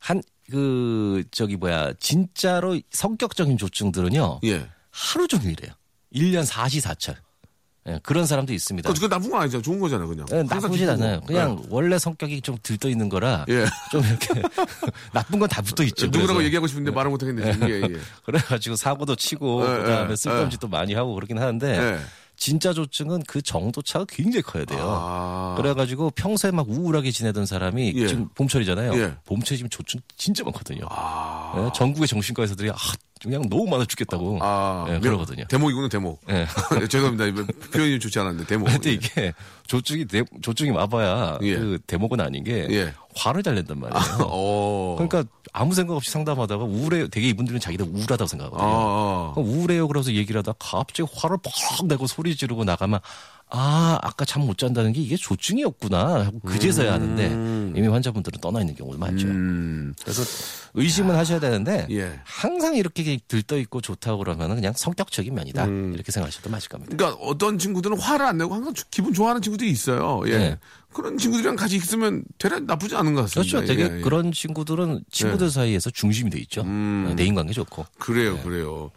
[0.00, 4.68] 한그 저기 뭐야 진짜로 성격적인 조증들은요 예.
[4.90, 5.72] 하루 종일 이래요.
[6.14, 7.14] 1년 4시4철.
[7.86, 8.92] 예, 그런 사람도 있습니다.
[8.92, 9.62] 그거 나쁜 거 아니죠.
[9.62, 10.26] 좋은 거잖아, 그냥.
[10.32, 10.90] 예, 나쁘진.
[10.90, 11.20] 않아요.
[11.22, 11.62] 그냥 네.
[11.70, 13.64] 원래 성격이 좀 들떠 있는 거라 예.
[13.90, 14.42] 좀 이렇게
[15.14, 16.06] 나쁜 건 다 붙어 있죠.
[16.06, 16.44] 누구라고 그래서.
[16.44, 17.58] 얘기하고 싶은데 말을 못 하겠네.
[17.68, 17.96] 예, 예.
[18.24, 21.98] 그래가지고 사고도 치고 예, 그다음에 예, 쓸데없는 짓도 많이 하고 그러긴 하는데 예.
[22.38, 24.80] 진짜 조증은 그 정도 차가 굉장히 커야 돼요.
[24.80, 25.54] 아.
[25.58, 28.06] 그래가지고 평소에 막 우울하게 지내던 사람이 예.
[28.06, 28.94] 지금 봄철이잖아요.
[28.94, 29.14] 예.
[29.24, 30.86] 봄철에 지금 조증 진짜 많거든요.
[30.88, 31.54] 아.
[31.58, 32.76] 예, 전국의 정신과 의사들이 아,
[33.22, 34.86] 그냥 너무 많아 죽겠다고 아.
[34.88, 35.44] 예, 그러거든요.
[35.48, 36.20] 대목이군요, 대목.
[36.30, 36.46] 예.
[36.88, 37.26] 죄송합니다.
[37.26, 38.68] 이거 표현이 좋지 않았는데, 대목.
[38.68, 38.94] 근데 예.
[38.94, 39.32] 이게
[39.66, 41.56] 조증이 대- 조증이 와봐야 예.
[41.56, 42.94] 그 대목은 아닌 게 예.
[43.16, 44.02] 화를 잘 낸단 말이에요.
[44.24, 44.96] 어.
[44.98, 48.68] 그러니까 아무 생각 없이 상담하다가 우울해 되게 이분들은 자기들 우울하다고 생각하거든요.
[48.68, 49.32] 어, 어.
[49.34, 49.88] 그럼 우울해요.
[49.88, 53.00] 그래서 얘기를 하다 갑자기 화를 퍽 내고 소리 지르고 나가면
[53.50, 57.26] 아 아까 잠 못 잔다는 게 이게 조증이었구나 하고 그제서야 아는데
[57.76, 59.26] 이미 환자분들은 떠나 있는 경우도 많죠.
[59.26, 59.94] 음.
[60.02, 60.22] 그래서
[60.74, 62.20] 의심은 하셔야 되는데 예.
[62.24, 66.94] 항상 이렇게 들떠 있고 좋다고 그러면 그냥 성격적인 면이다 이렇게 생각하셔도 맞을 겁니다.
[66.96, 70.22] 그러니까 어떤 친구들은 화를 안 내고 항상 기분 좋아하는 친구들이 있어요.
[70.26, 70.38] 예.
[70.38, 70.58] 네.
[70.92, 73.58] 그런 친구들이랑 같이 있으면 되레 나쁘지 않은 것 같습니다.
[73.58, 73.66] 그렇죠.
[73.66, 74.00] 되게 예, 예.
[74.00, 76.62] 그런 친구들은 친구들 사이에서 중심이 돼 있죠.
[76.64, 77.84] 네, 대인관계 좋고.
[77.98, 78.42] 그래요, 네.
[78.42, 78.90] 그래요.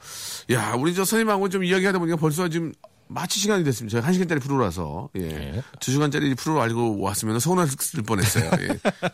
[0.52, 2.72] 야, 우리 저 선생님하고 좀 이야기하다 보니까 벌써 지금
[3.14, 3.98] 마치 시간이 됐습니다.
[3.98, 5.20] 저희 한 시간짜리 프로라서, 예.
[5.20, 5.64] 네.
[5.80, 8.50] 두 시간짜리 프로 알고 왔으면 서운했을 뻔했어요.
[8.62, 8.68] 예.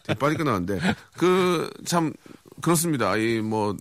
[0.03, 0.79] 되게 빨리 끝나는데.
[1.17, 2.13] 그, 참,
[2.61, 3.17] 그렇습니다.
[3.17, 3.75] 이 뭐,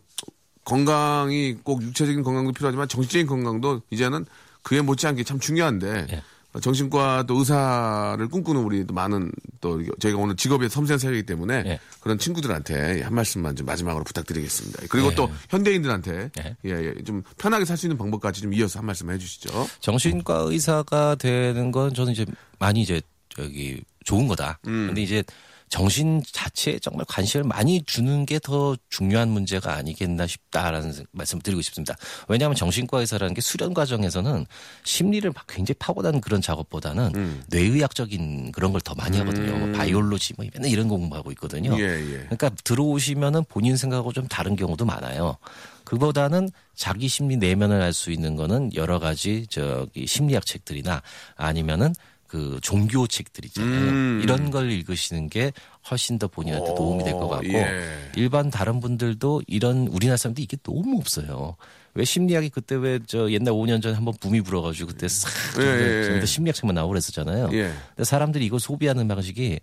[0.65, 4.27] 건강이 꼭 육체적인 건강도 필요하지만 정신적인 건강도 이제는
[4.63, 6.07] 그에 못지않게 참 중요한데.
[6.11, 6.23] 예.
[6.61, 9.31] 정신과 또 의사를 꿈꾸는 우리 또 많은
[9.61, 11.81] 또 저희가 오늘 직업의 섬세한 사회이기 때문에 예.
[12.01, 14.85] 그런 친구들한테 한 말씀만 좀 마지막으로 부탁드리겠습니다.
[14.89, 15.15] 그리고 예.
[15.15, 16.57] 또 현대인들한테 예.
[16.65, 19.69] 예, 예, 좀 편하게 살 수 있는 방법까지 좀 이어서 한 말씀 해주시죠.
[19.81, 22.25] 정신과 의사가 되는 건 저는 이제
[22.59, 24.59] 많이 이제 저기 좋은 거다.
[24.67, 24.87] 음.
[24.87, 25.23] 근데 이제
[25.69, 31.61] 정신 자체에 정말 관심을 많이 주는 게 더 중요한 문제가 아니겠나 싶다라는 생- 말씀을 드리고
[31.63, 31.97] 싶습니다.
[32.29, 34.47] 왜냐하면 정신과 의사라는 게 수련 과정에서는
[34.85, 37.43] 심리를 막 굉장히 파고다는 그런 작업보다는 음.
[37.49, 39.57] 뇌의학적인 그런 걸 더 많이 하거든요.
[39.59, 41.77] 뭐 바이올로지 뭐 맨날 이런 거 공부하고 있거든요.
[41.81, 42.19] 예, 예.
[42.19, 45.37] 그러니까 들어오시면은 본인 생각하고 좀 다른 경우도 많아요.
[45.85, 51.03] 그보다는 자기 심리 내면을 알 수 있는 거는 여러 가지 저기 심리학 책들이나
[51.37, 51.95] 아니면은
[52.37, 53.89] 그 종교 책들 있잖아요.
[53.91, 54.21] 음.
[54.23, 55.53] 이런 걸 읽으시는 게
[55.91, 58.11] 훨씬 더 본인한테 도움이 될 것 같고 예.
[58.17, 61.57] 일반 다른 분들도 이런 우리나라 사람들이 이게 너무 없어요.
[61.95, 65.31] 왜 심리학이 그때 왜 저 옛날 5년 전에 한번 붐이 불어가지고 그때 싹
[65.61, 66.27] 예, 예, 예.
[66.27, 67.49] 심리학 책만 나오고 그랬었잖아요.
[67.53, 67.73] 예.
[67.95, 69.61] 근데 사람들이 이걸 소비하는 방식이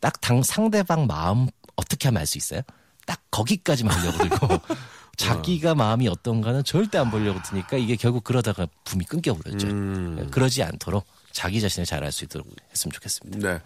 [0.00, 1.46] 딱 당 상대방 마음
[1.76, 2.62] 어떻게 하면 알 수 있어요?
[3.06, 4.48] 딱 거기까지만 하려고 들고
[5.16, 9.66] 자기가 마음이 어떤가는 절대 안 보려고 드니까 이게 결국 그러다가 붐이 끊겨버렸죠.
[9.68, 10.28] 음.
[10.32, 11.06] 그러지 않도록
[11.36, 13.38] 자기 자신을 잘 알 수 있도록 했으면 좋겠습니다.
[13.52, 13.60] 네.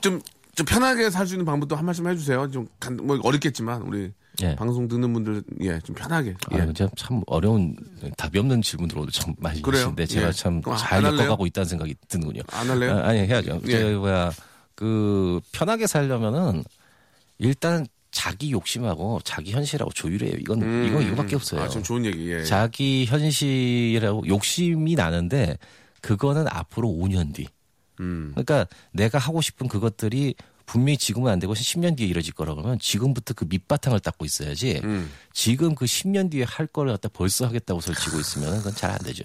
[0.00, 0.20] 좀,
[0.54, 2.50] 좀 편하게 살 수 있는 방법도 한 말씀 해주세요.
[2.50, 4.12] 좀, 간, 뭐, 어렵겠지만, 우리
[4.42, 4.54] 예.
[4.54, 6.34] 방송 듣는 분들, 예, 좀 편하게.
[6.52, 6.60] 예.
[6.60, 7.74] 아, 참, 참 어려운
[8.16, 9.78] 답이 없는 질문들 오늘 좀 많이 그래요?
[9.80, 10.32] 주시는데 제가 예.
[10.32, 11.18] 참 그럼 잘안 할래요?
[11.22, 12.42] 겪어가고 있다는 생각이 드는군요.
[12.52, 12.98] 안 할래요?
[12.98, 13.60] 아, 아니 해야죠.
[13.66, 13.80] 예.
[13.80, 14.32] 저 뭐야
[14.76, 16.62] 그 편하게 살려면은
[17.38, 20.34] 일단 자기 욕심하고 자기 현실하고 조율해요.
[20.38, 21.62] 이건 이건 이거밖에 없어요.
[21.62, 22.44] 아, 좀 좋은 얘기, 예.
[22.44, 25.58] 자기 현실하고 욕심이 나는데
[26.00, 27.46] 그거는 앞으로 5년 뒤.
[28.00, 28.30] 음.
[28.34, 30.34] 그러니까 내가 하고 싶은 그것들이
[30.66, 34.80] 분명히 지금은 안 되고 10년 뒤에 이뤄질 거라 그러면 지금부터 그 밑바탕을 닦고 있어야지.
[34.84, 35.10] 음.
[35.32, 39.24] 지금 그 10년 뒤에 할 거를 갖다 벌써 하겠다고 설치고 있으면 그건 잘 안 되죠.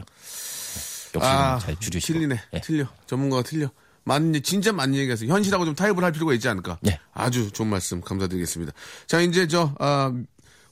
[1.16, 2.14] 욕심 아, 잘 줄이시고.
[2.20, 2.42] 틀리네.
[2.54, 2.62] 예.
[2.62, 2.88] 틀려.
[3.06, 3.70] 전문가가 틀려.
[4.06, 6.78] 맞는, 진짜 맞는 얘기해서 현실하고 좀 타협을 할 필요가 있지 않을까.
[6.82, 7.00] 네.
[7.14, 8.74] 아주 좋은 말씀 감사드리겠습니다.
[9.08, 10.12] 자, 이제 저, 아,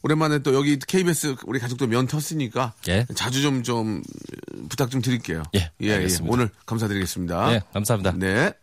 [0.03, 3.05] 오랜만에 또 여기 KBS 우리 가족도 면 텄으니까 예.
[3.15, 4.01] 자주 좀, 좀
[4.69, 5.43] 부탁 좀 드릴게요.
[5.53, 6.33] 예, 알겠습니다.
[6.33, 7.49] 오늘 감사드리겠습니다.
[7.51, 8.13] 네, 감사합니다.
[8.17, 8.53] 네.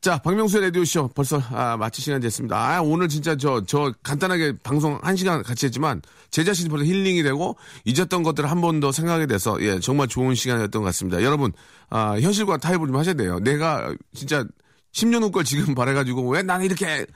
[0.00, 2.56] 자, 박명수의 라디오쇼 벌써 아, 마칠 시간 됐습니다.
[2.58, 6.02] 아, 오늘 진짜 저, 저 간단하게 방송 한 시간 같이 했지만
[6.32, 10.34] 제 자신이 벌써 힐링이 되고 잊었던 것들을 한 번 더 생각하게 돼서 예, 정말 좋은
[10.34, 11.22] 시간이었던 것 같습니다.
[11.22, 11.52] 여러분,
[11.88, 13.38] 아, 현실과 타협을 좀 하셔야 돼요.
[13.38, 14.44] 내가 진짜
[14.92, 17.06] 10년 후 걸 지금 바래가지고 왜 나는 이렇게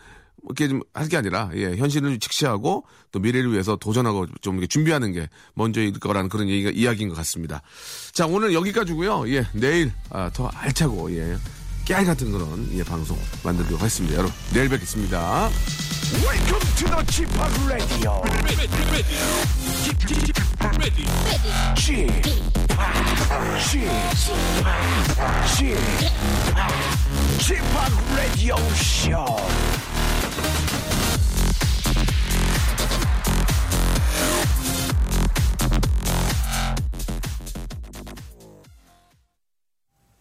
[0.47, 5.29] 이렇게 좀 할 게 아니라 예, 현실을 직시하고 또 미래를 위해서 도전하고 좀 준비하는 게
[5.55, 7.63] 먼저일 거라는 그런 얘기가 이야기인 것 같습니다.
[8.13, 9.29] 자 오늘 여기까지고요.
[9.35, 11.37] 예 내일 아, 더 알차고 예
[11.85, 14.17] 깨알 같은 그런 예 방송 만들도록 하겠습니다.
[14.17, 15.51] 여러분 내일 뵙겠습니다.
[16.23, 17.31] Welcome to the Chip
[17.67, 18.23] Radio.
[27.39, 27.63] Chip
[28.17, 29.96] Radio Show.